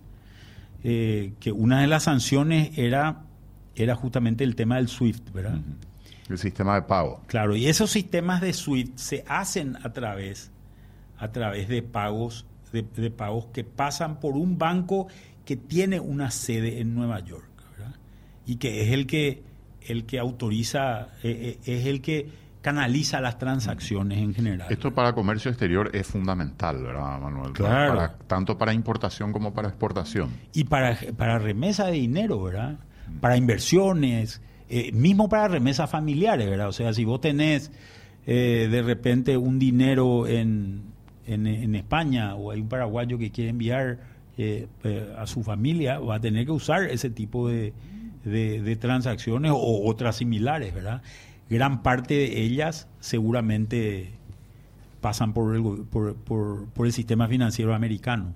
eh, 0.83 1.33
que 1.39 1.51
una 1.51 1.81
de 1.81 1.87
las 1.87 2.03
sanciones 2.03 2.77
era 2.77 3.23
era 3.83 3.95
justamente 3.95 4.43
el 4.43 4.55
tema 4.55 4.75
del 4.75 4.87
SWIFT, 4.89 5.31
¿verdad? 5.31 5.59
El 6.27 6.37
sistema 6.37 6.75
de 6.75 6.81
pago. 6.83 7.23
Claro, 7.27 7.55
y 7.55 7.67
esos 7.67 7.89
sistemas 7.89 8.41
de 8.41 8.53
SWIFT 8.53 8.97
se 8.97 9.23
hacen 9.27 9.77
a 9.83 9.93
través, 9.93 10.51
a 11.17 11.31
través 11.31 11.69
de 11.69 11.81
pagos, 11.81 12.45
de, 12.71 12.85
de 12.95 13.09
pagos 13.09 13.47
que 13.47 13.63
pasan 13.63 14.19
por 14.19 14.35
un 14.35 14.57
banco 14.57 15.07
que 15.45 15.55
tiene 15.55 15.99
una 15.99 16.29
sede 16.29 16.79
en 16.81 16.93
Nueva 16.93 17.21
York, 17.21 17.49
¿verdad? 17.71 17.95
Y 18.45 18.57
que 18.57 18.83
es 18.83 18.91
el 18.91 19.07
que, 19.07 19.43
el 19.81 20.05
que 20.05 20.19
autoriza, 20.19 21.07
eh, 21.23 21.57
eh, 21.65 21.77
es 21.77 21.87
el 21.87 22.01
que 22.01 22.29
canaliza 22.73 23.19
las 23.21 23.37
transacciones 23.37 24.19
en 24.19 24.33
general. 24.33 24.67
Esto 24.69 24.93
para 24.93 25.13
comercio 25.13 25.49
exterior 25.51 25.89
es 25.93 26.05
fundamental, 26.07 26.83
¿verdad, 26.83 27.19
Manuel? 27.19 27.51
Claro. 27.53 27.95
Para- 27.95 28.17
tanto 28.27 28.57
para 28.57 28.73
importación 28.73 29.31
como 29.31 29.53
para 29.53 29.67
exportación. 29.69 30.29
Y 30.53 30.65
para, 30.65 30.97
para 31.17 31.39
remesa 31.39 31.85
de 31.87 31.93
dinero, 31.93 32.41
¿verdad? 32.43 32.77
Para 33.21 33.37
inversiones, 33.37 34.41
eh, 34.69 34.91
mismo 34.93 35.29
para 35.29 35.47
remesas 35.47 35.89
familiares, 35.89 36.49
¿verdad? 36.49 36.67
O 36.67 36.71
sea, 36.73 36.93
si 36.93 37.05
vos 37.05 37.19
tenés 37.21 37.71
eh, 38.27 38.67
de 38.69 38.81
repente 38.83 39.35
un 39.37 39.57
dinero 39.57 40.27
en, 40.27 40.83
en, 41.25 41.47
en 41.47 41.75
España 41.75 42.35
o 42.35 42.51
hay 42.51 42.61
un 42.61 42.69
paraguayo 42.69 43.17
que 43.17 43.31
quiere 43.31 43.49
enviar 43.49 43.97
eh, 44.37 44.67
eh, 44.83 45.13
a 45.17 45.25
su 45.25 45.43
familia, 45.43 45.99
va 45.99 46.15
a 46.15 46.19
tener 46.19 46.45
que 46.45 46.51
usar 46.51 46.83
ese 46.83 47.09
tipo 47.09 47.47
de, 47.49 47.73
de- 48.23 48.61
de 48.61 48.75
transacciones 48.75 49.51
o 49.55 49.85
otras 49.89 50.17
similares, 50.17 50.73
¿verdad? 50.73 51.01
Gran 51.49 51.81
parte 51.81 52.13
de 52.13 52.41
ellas 52.41 52.87
seguramente 52.99 54.11
pasan 55.01 55.33
por 55.33 55.55
el, 55.55 55.61
por, 55.85 56.15
por- 56.15 56.65
por 56.67 56.85
el 56.85 56.93
sistema 56.93 57.27
financiero 57.27 57.73
americano. 57.73 58.33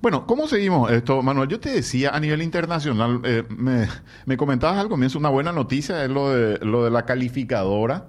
Bueno, 0.00 0.26
¿cómo 0.26 0.48
seguimos 0.48 0.90
esto, 0.90 1.22
Manuel? 1.22 1.48
Yo 1.48 1.60
te 1.60 1.70
decía 1.70 2.10
a 2.10 2.18
nivel 2.20 2.40
internacional, 2.42 3.20
eh, 3.24 3.44
me, 3.50 3.86
me 4.26 4.36
comentabas 4.36 4.78
al 4.78 4.88
comienzo 4.88 5.18
una 5.18 5.28
buena 5.28 5.52
noticia, 5.52 6.02
es 6.04 6.10
lo 6.10 6.30
de, 6.30 6.58
lo 6.64 6.84
de 6.84 6.90
la 6.90 7.04
calificadora 7.04 8.08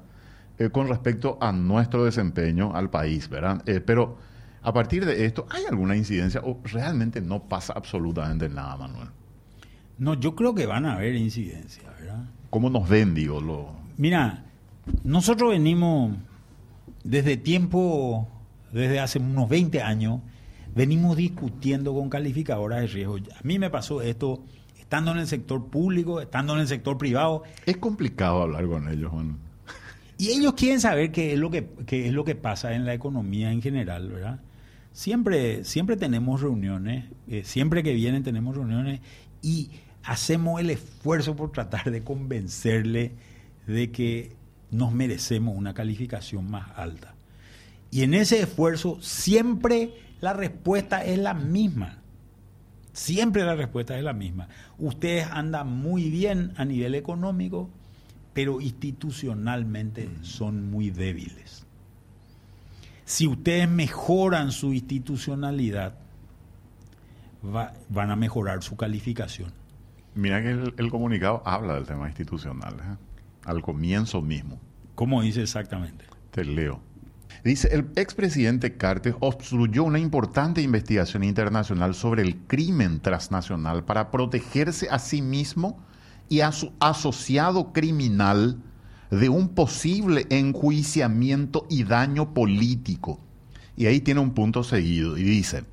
eh, 0.57 0.69
con 0.69 0.87
respecto 0.87 1.37
a 1.41 1.51
nuestro 1.51 2.05
desempeño 2.05 2.73
al 2.73 2.89
país, 2.89 3.27
¿verdad? 3.29 3.61
Eh, 3.67 3.81
pero 3.81 4.17
a 4.61 4.71
partir 4.73 5.05
de 5.05 5.25
esto, 5.25 5.45
¿hay 5.49 5.65
alguna 5.69 5.95
incidencia 5.97 6.41
o 6.43 6.59
realmente 6.63 7.19
no 7.21 7.43
pasa 7.43 7.73
absolutamente 7.75 8.47
nada, 8.47 8.77
Manuel? 8.77 9.09
No, 9.97 10.13
yo 10.13 10.35
creo 10.35 10.55
que 10.55 10.65
van 10.65 10.85
a 10.85 10.93
haber 10.95 11.15
incidencias, 11.15 11.85
¿verdad? 11.99 12.23
¿Cómo 12.49 12.69
nos 12.69 12.87
ven, 12.87 13.13
digo? 13.13 13.41
Lo, 13.41 13.82
Mira, 13.97 14.45
nosotros 15.03 15.51
venimos 15.51 16.17
desde 17.03 17.37
tiempo, 17.37 18.27
desde 18.71 18.99
hace 18.99 19.19
unos 19.19 19.49
20 19.49 19.81
años, 19.81 20.21
venimos 20.75 21.17
discutiendo 21.17 21.93
con 21.93 22.09
calificadoras 22.09 22.81
de 22.81 22.87
riesgo. 22.87 23.17
A 23.17 23.41
mí 23.43 23.59
me 23.59 23.69
pasó 23.69 24.01
esto 24.01 24.43
estando 24.79 25.11
en 25.11 25.19
el 25.19 25.27
sector 25.27 25.67
público, 25.67 26.21
estando 26.21 26.53
en 26.53 26.59
el 26.59 26.67
sector 26.67 26.97
privado, 26.97 27.43
es 27.65 27.77
complicado 27.77 28.43
hablar 28.43 28.67
con 28.67 28.89
ellos, 28.89 29.11
Manuel. 29.11 29.37
y 30.17 30.29
ellos 30.29 30.53
quieren 30.53 30.79
saber 30.79 31.11
qué 31.11 31.33
es 31.33 31.39
lo 31.39 31.49
que, 31.49 31.67
qué 31.85 32.07
es 32.07 32.13
lo 32.13 32.23
que 32.23 32.35
pasa 32.35 32.73
en 32.75 32.85
la 32.85 32.93
economía 32.93 33.51
en 33.51 33.61
general, 33.61 34.09
¿verdad? 34.09 34.39
Siempre, 34.91 35.63
siempre 35.63 35.97
tenemos 35.97 36.41
reuniones, 36.41 37.05
eh, 37.27 37.43
siempre 37.43 37.81
que 37.81 37.93
vienen 37.93 38.21
tenemos 38.21 38.55
reuniones 38.55 39.01
y 39.41 39.71
hacemos 40.03 40.61
el 40.61 40.69
esfuerzo 40.69 41.35
por 41.35 41.51
tratar 41.51 41.89
de 41.89 42.03
convencerle 42.03 43.13
de 43.67 43.91
que 43.91 44.35
nos 44.71 44.91
merecemos 44.91 45.55
una 45.55 45.73
calificación 45.73 46.49
más 46.49 46.69
alta. 46.77 47.13
Y 47.91 48.01
en 48.03 48.13
ese 48.15 48.41
esfuerzo 48.41 48.97
siempre 49.01 49.93
la 50.21 50.33
respuesta 50.33 51.03
es 51.05 51.19
la 51.19 51.33
misma. 51.33 51.97
Siempre 52.91 53.43
la 53.43 53.55
respuesta 53.55 53.97
es 53.97 54.03
la 54.03 54.13
misma. 54.13 54.47
Ustedes 54.77 55.27
andan 55.31 55.67
muy 55.71 56.09
bien 56.09 56.53
a 56.57 56.65
nivel 56.65 56.95
económico, 56.95 57.69
pero 58.33 58.61
institucionalmente 58.61 60.09
son 60.21 60.69
muy 60.71 60.89
débiles. 60.89 61.65
Si 63.05 63.27
ustedes 63.27 63.69
mejoran 63.69 64.51
su 64.51 64.73
institucionalidad, 64.73 65.95
va- 67.45 67.73
van 67.89 68.11
a 68.11 68.15
mejorar 68.15 68.63
su 68.63 68.75
calificación. 68.75 69.51
Mira 70.15 70.41
que 70.41 70.51
el, 70.51 70.73
el 70.77 70.89
comunicado 70.89 71.41
habla 71.45 71.75
del 71.75 71.85
tema 71.85 72.07
institucional, 72.07 72.75
¿eh? 72.75 72.97
Al 73.45 73.61
comienzo 73.61 74.21
mismo. 74.21 74.59
¿Cómo 74.95 75.21
dice 75.21 75.41
exactamente? 75.41 76.05
Te 76.31 76.45
leo. 76.45 76.81
Dice, 77.43 77.69
el 77.73 77.89
expresidente 77.95 78.77
Cartes 78.77 79.15
obstruyó 79.19 79.83
una 79.83 79.99
importante 79.99 80.61
investigación 80.61 81.23
internacional 81.23 81.93
sobre 81.93 82.21
el 82.21 82.37
crimen 82.37 83.01
transnacional 83.01 83.83
para 83.83 84.11
protegerse 84.11 84.87
a 84.89 84.99
sí 84.99 85.21
mismo 85.21 85.83
y 86.29 86.39
a 86.41 86.51
su 86.51 86.71
asociado 86.79 87.73
criminal 87.73 88.61
de 89.11 89.29
un 89.29 89.49
posible 89.49 90.25
enjuiciamiento 90.29 91.67
y 91.69 91.83
daño 91.83 92.33
político. 92.33 93.19
Y 93.75 93.87
ahí 93.87 93.99
tiene 93.99 94.21
un 94.21 94.33
punto 94.33 94.63
seguido 94.63 95.17
y 95.17 95.23
dice, 95.23 95.65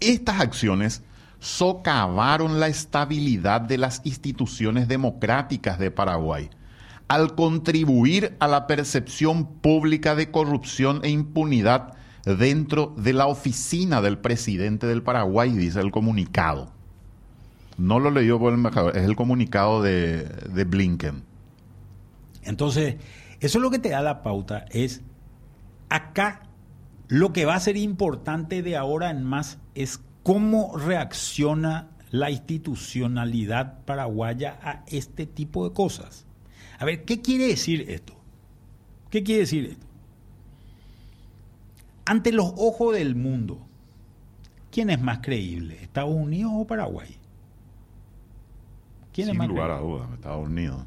estas 0.00 0.40
acciones 0.40 1.02
socavaron 1.38 2.58
la 2.58 2.66
estabilidad 2.66 3.60
de 3.60 3.78
las 3.78 4.00
instituciones 4.04 4.88
democráticas 4.88 5.78
de 5.78 5.90
Paraguay 5.90 6.50
al 7.10 7.34
contribuir 7.34 8.36
a 8.38 8.46
la 8.46 8.68
percepción 8.68 9.44
pública 9.44 10.14
de 10.14 10.30
corrupción 10.30 11.00
e 11.02 11.10
impunidad 11.10 11.94
dentro 12.24 12.94
de 12.96 13.12
la 13.12 13.26
oficina 13.26 14.00
del 14.00 14.18
presidente 14.18 14.86
del 14.86 15.02
Paraguay, 15.02 15.50
dice 15.50 15.80
el 15.80 15.90
comunicado. 15.90 16.70
No 17.76 17.98
lo 17.98 18.12
leyó 18.12 18.38
por 18.38 18.52
el 18.52 18.58
embajador, 18.58 18.96
es 18.96 19.02
el 19.02 19.16
comunicado 19.16 19.82
de, 19.82 20.22
de 20.22 20.62
Blinken. 20.62 21.24
Entonces, 22.44 22.94
eso 23.40 23.58
es 23.58 23.62
lo 23.62 23.72
que 23.72 23.80
te 23.80 23.88
da 23.88 24.02
la 24.02 24.22
pauta, 24.22 24.66
es 24.70 25.02
acá 25.88 26.42
lo 27.08 27.32
que 27.32 27.44
va 27.44 27.56
a 27.56 27.60
ser 27.60 27.76
importante 27.76 28.62
de 28.62 28.76
ahora 28.76 29.10
en 29.10 29.24
más 29.24 29.58
es 29.74 30.00
cómo 30.22 30.76
reacciona 30.76 31.88
la 32.12 32.30
institucionalidad 32.30 33.84
paraguaya 33.84 34.60
a 34.62 34.84
este 34.86 35.26
tipo 35.26 35.68
de 35.68 35.74
cosas. 35.74 36.29
A 36.80 36.84
ver, 36.86 37.04
¿qué 37.04 37.20
quiere 37.20 37.46
decir 37.46 37.88
esto? 37.90 38.14
¿Qué 39.10 39.22
quiere 39.22 39.42
decir 39.42 39.66
esto? 39.66 39.86
Ante 42.06 42.32
los 42.32 42.52
ojos 42.56 42.94
del 42.94 43.14
mundo, 43.14 43.60
¿quién 44.72 44.88
es 44.90 45.00
más 45.00 45.18
creíble? 45.18 45.78
¿Estados 45.82 46.14
Unidos 46.14 46.52
o 46.54 46.66
Paraguay? 46.66 47.16
¿Quién 49.12 49.26
Sin 49.26 49.34
es 49.34 49.38
más 49.38 49.48
lugar 49.48 49.70
a 49.70 49.78
dudas, 49.78 50.08
Estados 50.14 50.48
Unidos. 50.48 50.82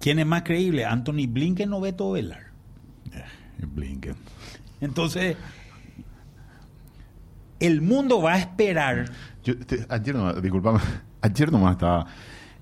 ¿Quién 0.00 0.20
es 0.20 0.26
más 0.26 0.42
creíble? 0.42 0.86
¿Anthony 0.86 1.26
Blinken 1.28 1.72
o 1.72 1.80
Beto 1.80 2.12
Velar? 2.12 2.46
Eh, 3.12 3.66
Blinken. 3.66 4.14
Entonces, 4.80 5.36
el 7.60 7.82
mundo 7.82 8.22
va 8.22 8.34
a 8.34 8.38
esperar. 8.38 9.10
ayer, 9.88 10.14
no, 10.14 10.32
disculpame, 10.40 10.80
ayer 11.20 11.52
nomás 11.52 11.72
estaba. 11.72 12.06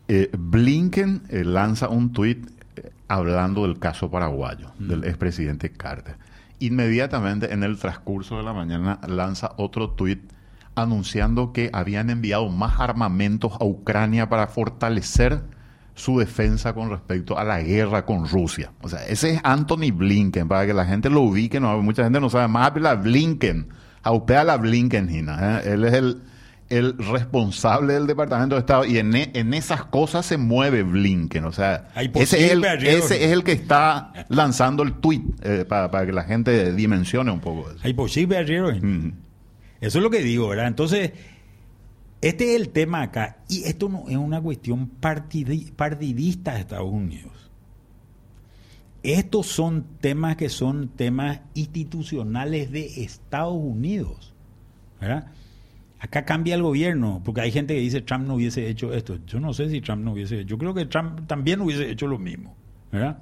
Eh, 0.08 0.30
Blinken 0.36 1.22
eh, 1.28 1.44
lanza 1.44 1.88
un 1.88 2.12
tuit 2.12 2.48
eh, 2.76 2.90
hablando 3.08 3.62
del 3.62 3.78
caso 3.78 4.10
paraguayo, 4.10 4.72
mm. 4.78 4.88
del 4.88 5.04
expresidente 5.04 5.72
Carter. 5.72 6.16
Inmediatamente 6.60 7.52
en 7.52 7.62
el 7.64 7.78
transcurso 7.78 8.36
de 8.36 8.44
la 8.44 8.52
mañana 8.52 9.00
lanza 9.06 9.52
otro 9.56 9.90
tuit 9.90 10.20
anunciando 10.74 11.52
que 11.52 11.70
habían 11.72 12.10
enviado 12.10 12.48
más 12.48 12.78
armamentos 12.78 13.52
a 13.60 13.64
Ucrania 13.64 14.28
para 14.28 14.46
fortalecer 14.46 15.42
su 15.94 16.18
defensa 16.18 16.74
con 16.74 16.90
respecto 16.90 17.38
a 17.38 17.44
la 17.44 17.60
guerra 17.62 18.04
con 18.04 18.28
Rusia. 18.28 18.70
O 18.82 18.88
sea, 18.88 19.04
ese 19.06 19.32
es 19.32 19.40
Anthony 19.42 19.90
Blinken, 19.92 20.46
para 20.46 20.66
que 20.66 20.74
la 20.74 20.84
gente 20.84 21.08
lo 21.08 21.22
ubique, 21.22 21.58
no, 21.58 21.82
mucha 21.82 22.04
gente 22.04 22.20
no 22.20 22.28
sabe 22.28 22.48
más, 22.48 22.76
la 22.76 22.94
Blinken, 22.94 23.68
aupea 24.02 24.44
la 24.44 24.58
Blinken, 24.58 25.08
Gina. 25.08 25.60
¿eh? 25.60 25.72
Él 25.72 25.84
es 25.84 25.94
el, 25.94 26.22
el 26.68 26.98
responsable 26.98 27.94
del 27.94 28.06
Departamento 28.06 28.56
de 28.56 28.60
Estado 28.60 28.84
y 28.84 28.98
en, 28.98 29.14
e, 29.14 29.30
en 29.34 29.54
esas 29.54 29.84
cosas 29.84 30.26
se 30.26 30.36
mueve 30.36 30.82
Blinken. 30.82 31.44
O 31.44 31.52
sea, 31.52 31.88
ese 32.14 32.46
es, 32.46 32.52
el, 32.52 32.64
ese 32.64 33.24
es 33.24 33.32
el 33.32 33.44
que 33.44 33.52
está 33.52 34.12
lanzando 34.28 34.82
el 34.82 34.94
tweet 34.94 35.22
eh, 35.42 35.64
para, 35.68 36.04
que 36.04 36.12
la 36.12 36.24
gente 36.24 36.72
dimensione 36.72 37.30
un 37.30 37.40
poco 37.40 37.70
eso. 37.70 37.78
Hay 37.82 37.94
posible 37.94 38.38
Eso 39.80 39.98
es 39.98 40.02
lo 40.02 40.10
que 40.10 40.22
digo, 40.22 40.48
¿verdad? 40.48 40.66
Entonces, 40.66 41.12
este 42.20 42.54
es 42.54 42.60
el 42.60 42.70
tema 42.70 43.02
acá. 43.02 43.38
Y 43.48 43.64
esto 43.64 43.88
no 43.88 44.04
es 44.08 44.16
una 44.16 44.40
cuestión 44.40 44.88
partidista 44.88 46.54
de 46.54 46.60
Estados 46.60 46.90
Unidos. 46.90 47.32
Estos 49.02 49.46
son 49.46 49.86
temas 50.00 50.36
que 50.36 50.48
son 50.48 50.88
temas 50.88 51.40
institucionales 51.54 52.72
de 52.72 53.04
Estados 53.04 53.54
Unidos. 53.54 54.34
¿verdad? 55.00 55.28
Acá 55.98 56.24
cambia 56.24 56.54
el 56.54 56.62
gobierno, 56.62 57.22
porque 57.24 57.40
hay 57.40 57.50
gente 57.50 57.74
que 57.74 57.80
dice 57.80 58.02
Trump 58.02 58.26
no 58.26 58.34
hubiese 58.34 58.68
hecho 58.68 58.92
esto. 58.92 59.18
Yo 59.26 59.40
no 59.40 59.54
sé 59.54 59.70
si 59.70 59.80
Trump 59.80 60.04
no 60.04 60.12
hubiese 60.12 60.40
hecho. 60.40 60.48
Yo 60.48 60.58
creo 60.58 60.74
que 60.74 60.86
Trump 60.86 61.26
también 61.26 61.60
hubiese 61.60 61.90
hecho 61.90 62.06
lo 62.06 62.18
mismo. 62.18 62.54
¿verdad? 62.92 63.18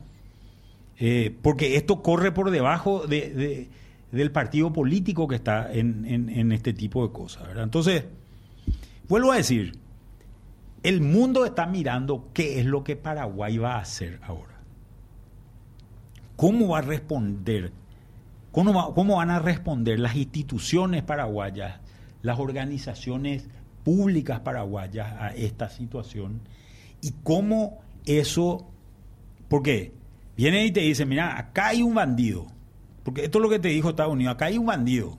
Eh, 0.98 1.34
porque 1.42 1.76
esto 1.76 2.02
corre 2.02 2.32
por 2.32 2.50
debajo 2.50 3.06
de, 3.06 3.68
del 4.10 4.30
partido 4.30 4.72
político 4.72 5.26
que 5.28 5.36
está 5.36 5.72
en, 5.72 6.04
en, 6.04 6.52
este 6.52 6.72
tipo 6.72 7.06
de 7.06 7.12
cosas. 7.12 7.48
Entonces, 7.56 8.04
Vuelvo 9.08 9.32
a 9.32 9.36
decir, 9.36 9.78
el 10.82 11.02
mundo 11.02 11.44
está 11.44 11.66
mirando 11.66 12.30
qué 12.32 12.58
es 12.58 12.66
lo 12.66 12.84
que 12.84 12.96
Paraguay 12.96 13.58
va 13.58 13.74
a 13.74 13.80
hacer 13.80 14.18
ahora. 14.22 14.54
¿Cómo 16.36 16.68
va 16.68 16.78
a 16.78 16.82
responder? 16.82 17.70
¿Cómo, 18.50 18.94
cómo 18.94 19.16
van 19.16 19.30
a 19.30 19.40
responder 19.40 20.00
las 20.00 20.16
instituciones 20.16 21.02
paraguayas, 21.02 21.80
las 22.24 22.40
organizaciones 22.40 23.46
públicas 23.84 24.40
paraguayas 24.40 25.12
a 25.20 25.28
esta 25.28 25.68
situación? 25.68 26.40
Y 27.00 27.12
cómo 27.22 27.78
eso, 28.04 28.66
porque 29.46 29.92
viene 30.36 30.66
y 30.66 30.72
te 30.72 30.80
dice, 30.80 31.06
mira, 31.06 31.38
acá 31.38 31.68
hay 31.68 31.82
un 31.82 31.94
bandido, 31.94 32.48
porque 33.04 33.26
esto 33.26 33.38
es 33.38 33.42
lo 33.42 33.48
que 33.48 33.60
te 33.60 33.68
dijo 33.68 33.90
Estados 33.90 34.12
Unidos, 34.12 34.34
acá 34.34 34.46
hay 34.46 34.58
un 34.58 34.66
bandido, 34.66 35.16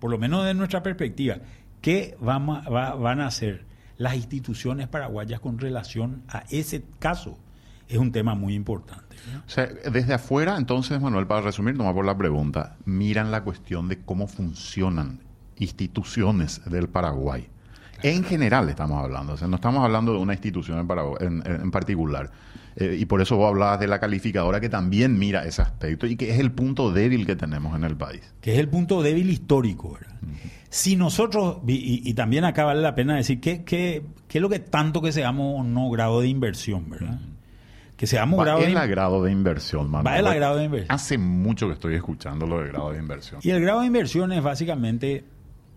por 0.00 0.10
lo 0.10 0.18
menos 0.18 0.44
de 0.44 0.54
nuestra 0.54 0.82
perspectiva, 0.82 1.38
¿Qué 1.86 2.16
van 2.20 3.20
a 3.20 3.26
hacer 3.28 3.64
las 3.96 4.16
instituciones 4.16 4.88
paraguayas 4.88 5.38
con 5.38 5.56
relación 5.58 6.24
a 6.28 6.42
ese 6.50 6.82
caso? 6.98 7.38
Es 7.86 7.98
un 7.98 8.10
tema 8.10 8.34
muy 8.34 8.54
importante. 8.54 9.14
O 9.46 9.48
sea, 9.48 9.66
desde 9.66 10.14
afuera, 10.14 10.56
entonces, 10.56 11.00
Manuel, 11.00 11.28
para 11.28 11.42
resumir, 11.42 11.76
nomás 11.76 11.94
por 11.94 12.04
la 12.04 12.18
pregunta, 12.18 12.76
miran 12.84 13.30
la 13.30 13.44
cuestión 13.44 13.88
de 13.88 14.00
cómo 14.00 14.26
funcionan 14.26 15.20
instituciones 15.58 16.62
del 16.66 16.88
Paraguay. 16.88 17.48
En 18.02 18.24
general 18.24 18.68
estamos 18.68 19.02
hablando, 19.02 19.34
o 19.34 19.36
sea, 19.36 19.48
no 19.48 19.56
estamos 19.56 19.82
hablando 19.82 20.12
de 20.12 20.18
una 20.18 20.34
institución 20.34 20.86
en, 21.20 21.42
en 21.46 21.70
particular. 21.70 22.30
Eh, 22.76 22.96
y 23.00 23.06
por 23.06 23.22
eso 23.22 23.36
vos 23.36 23.48
hablabas 23.48 23.80
de 23.80 23.86
la 23.86 23.98
calificadora 23.98 24.60
que 24.60 24.68
también 24.68 25.18
mira 25.18 25.44
ese 25.46 25.62
aspecto 25.62 26.06
y 26.06 26.16
que 26.16 26.30
es 26.30 26.38
el 26.38 26.52
punto 26.52 26.92
débil 26.92 27.24
que 27.24 27.34
tenemos 27.34 27.74
en 27.74 27.84
el 27.84 27.96
país. 27.96 28.20
Que 28.42 28.52
es 28.52 28.58
el 28.58 28.68
punto 28.68 29.02
débil 29.02 29.30
histórico, 29.30 29.94
¿verdad? 29.94 30.16
Si 30.68 30.94
nosotros, 30.94 31.58
y, 31.66 32.12
también 32.12 32.44
acá 32.44 32.64
vale 32.64 32.82
la 32.82 32.94
pena 32.94 33.16
decir, 33.16 33.40
¿qué, 33.40 33.64
qué, 33.64 34.04
qué 34.28 34.38
es 34.38 34.42
lo 34.42 34.50
que 34.50 34.58
tanto 34.58 35.00
que 35.00 35.10
seamos 35.10 35.60
o 35.60 35.62
no 35.62 35.88
grado 35.88 36.20
de 36.20 36.28
inversión, 36.28 36.90
verdad? 36.90 37.18
Que 37.96 38.06
seamos 38.06 38.38
grado 38.44 38.60
de... 38.60 38.66
el 38.66 38.88
grado 38.88 39.22
de 39.22 39.32
inversión, 39.32 39.90
Manuel. 39.90 40.26
Va 40.26 40.32
el 40.32 40.36
grado 40.36 40.56
de 40.58 40.64
inversión. 40.64 40.94
Hace 40.94 41.16
mucho 41.16 41.68
que 41.68 41.72
estoy 41.72 41.94
escuchando 41.94 42.46
lo 42.46 42.58
del 42.58 42.68
grado 42.68 42.92
de 42.92 42.98
inversión. 42.98 43.40
Y 43.42 43.50
el 43.50 43.62
grado 43.62 43.80
de 43.80 43.86
inversión 43.86 44.32
es 44.32 44.42
básicamente, 44.42 45.24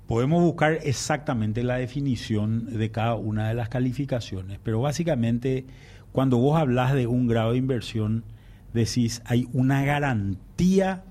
podemos 0.09 0.41
buscar 0.41 0.79
exactamente 0.81 1.61
la 1.61 1.75
definición 1.75 2.65
de 2.65 2.89
cada 2.89 3.13
una 3.13 3.47
de 3.47 3.53
las 3.53 3.69
calificaciones, 3.69 4.57
pero 4.63 4.81
básicamente 4.81 5.67
cuando 6.11 6.39
vos 6.39 6.59
hablas 6.59 6.95
de 6.95 7.05
un 7.05 7.27
grado 7.27 7.51
de 7.51 7.59
inversión, 7.59 8.23
decís, 8.73 9.21
hay 9.25 9.47
una 9.53 9.85
garantía 9.85 11.03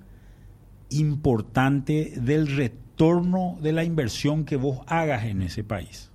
importante 0.90 2.14
del 2.16 2.48
retorno 2.48 3.56
de 3.62 3.70
la 3.70 3.84
inversión 3.84 4.44
que 4.44 4.56
vos 4.56 4.80
hagas 4.88 5.26
en 5.26 5.42
ese 5.42 5.62
país. 5.62 6.10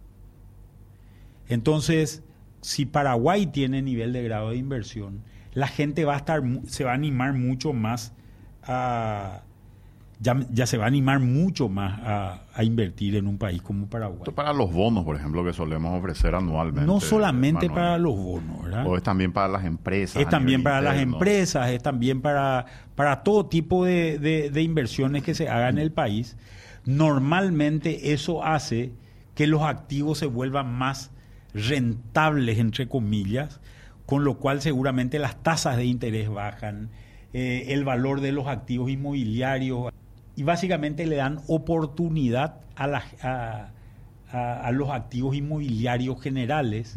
Entonces, 1.47 2.21
si 2.59 2.85
Paraguay 2.85 3.45
tiene 3.45 3.81
nivel 3.81 4.11
de 4.11 4.23
grado 4.23 4.49
de 4.49 4.57
inversión, 4.57 5.23
la 5.53 5.67
gente 5.67 6.03
va 6.03 6.15
a 6.15 6.17
estar, 6.17 6.43
se 6.67 6.83
va 6.83 6.91
a 6.91 6.95
animar 6.95 7.31
mucho 7.31 7.71
más 7.71 8.11
a 8.61 9.43
ya, 10.23 10.65
se 10.65 10.77
va 10.77 10.85
a 10.85 10.87
animar 10.87 11.19
mucho 11.19 11.67
más 11.67 11.99
a, 12.55 12.63
invertir 12.63 13.15
en 13.15 13.27
un 13.27 13.37
país 13.37 13.61
como 13.61 13.87
Paraguay. 13.87 14.19
Esto 14.19 14.33
para 14.33 14.53
los 14.53 14.71
bonos, 14.71 15.03
por 15.03 15.15
ejemplo, 15.15 15.43
que 15.43 15.51
solemos 15.51 15.99
ofrecer 15.99 16.33
anualmente. 16.33 16.87
No 16.87 16.99
solamente 16.99 17.69
para 17.69 17.97
los 17.97 18.15
bonos, 18.15 18.63
¿verdad? 18.63 18.87
O 18.87 18.95
es 18.95 19.03
también 19.03 19.33
para 19.33 19.49
las 19.49 19.65
empresas. 19.65 20.21
Es 20.21 20.29
también 20.29 20.63
para 20.63 20.81
las 20.81 20.97
empresas, 20.97 21.69
es 21.71 21.83
también 21.83 22.21
para, 22.21 22.65
para 22.95 23.23
todo 23.23 23.47
tipo 23.47 23.85
de, 23.85 24.17
de 24.19 24.61
inversiones 24.61 25.23
que 25.23 25.35
se 25.35 25.49
hagan 25.49 25.77
en 25.77 25.83
el 25.83 25.91
país. 25.91 26.37
Normalmente 26.85 28.13
eso 28.13 28.43
hace 28.43 28.93
que 29.35 29.47
los 29.47 29.63
activos 29.63 30.19
se 30.19 30.25
vuelvan 30.25 30.71
más 30.73 31.11
rentables, 31.53 32.59
entre 32.59 32.87
comillas, 32.87 33.59
con 34.05 34.23
lo 34.23 34.37
cual 34.37 34.61
seguramente 34.61 35.19
las 35.19 35.41
tasas 35.41 35.77
de 35.77 35.85
interés 35.85 36.29
bajan, 36.29 36.89
eh, 37.33 37.65
el 37.69 37.83
valor 37.83 38.21
de 38.21 38.31
los 38.31 38.47
activos 38.47 38.91
inmobiliarios 38.91 39.91
y 40.35 40.43
básicamente 40.43 41.05
le 41.05 41.17
dan 41.17 41.39
oportunidad 41.47 42.61
a, 42.75 43.69
a, 44.31 44.71
los 44.71 44.89
activos 44.89 45.35
inmobiliarios 45.35 46.19
generales 46.19 46.95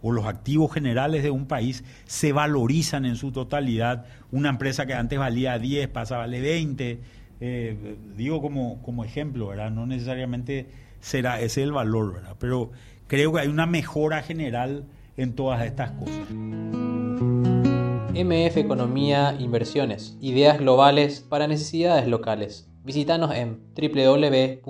o 0.00 0.10
los 0.10 0.24
activos 0.24 0.72
generales 0.72 1.22
de 1.22 1.30
un 1.30 1.46
país 1.46 1.84
se 2.06 2.32
valorizan 2.32 3.04
en 3.04 3.16
su 3.16 3.30
totalidad. 3.30 4.06
Una 4.30 4.48
empresa 4.48 4.86
que 4.86 4.94
antes 4.94 5.18
valía 5.18 5.58
10 5.58 5.88
pasa 5.88 6.14
a 6.14 6.18
valer 6.18 6.42
20. 6.42 7.00
Eh, 7.40 7.96
digo 8.16 8.40
como, 8.40 8.80
como 8.82 9.04
ejemplo, 9.04 9.48
¿verdad? 9.48 9.70
No 9.70 9.86
necesariamente 9.86 10.66
será 11.00 11.40
ese 11.40 11.62
el 11.62 11.72
valor, 11.72 12.14
¿verdad? 12.14 12.36
Pero 12.38 12.70
creo 13.06 13.34
que 13.34 13.40
hay 13.40 13.48
una 13.48 13.66
mejora 13.66 14.22
general 14.22 14.84
en 15.18 15.34
todas 15.34 15.64
estas 15.66 15.90
cosas. 15.90 16.26
MF 18.18 18.56
Economía 18.56 19.36
Inversiones, 19.38 20.16
ideas 20.20 20.58
globales 20.58 21.20
para 21.20 21.46
necesidades 21.46 22.08
locales. 22.08 22.68
Visítanos 22.88 23.30
en 23.34 23.60
www.mf.com.py. 23.76 24.64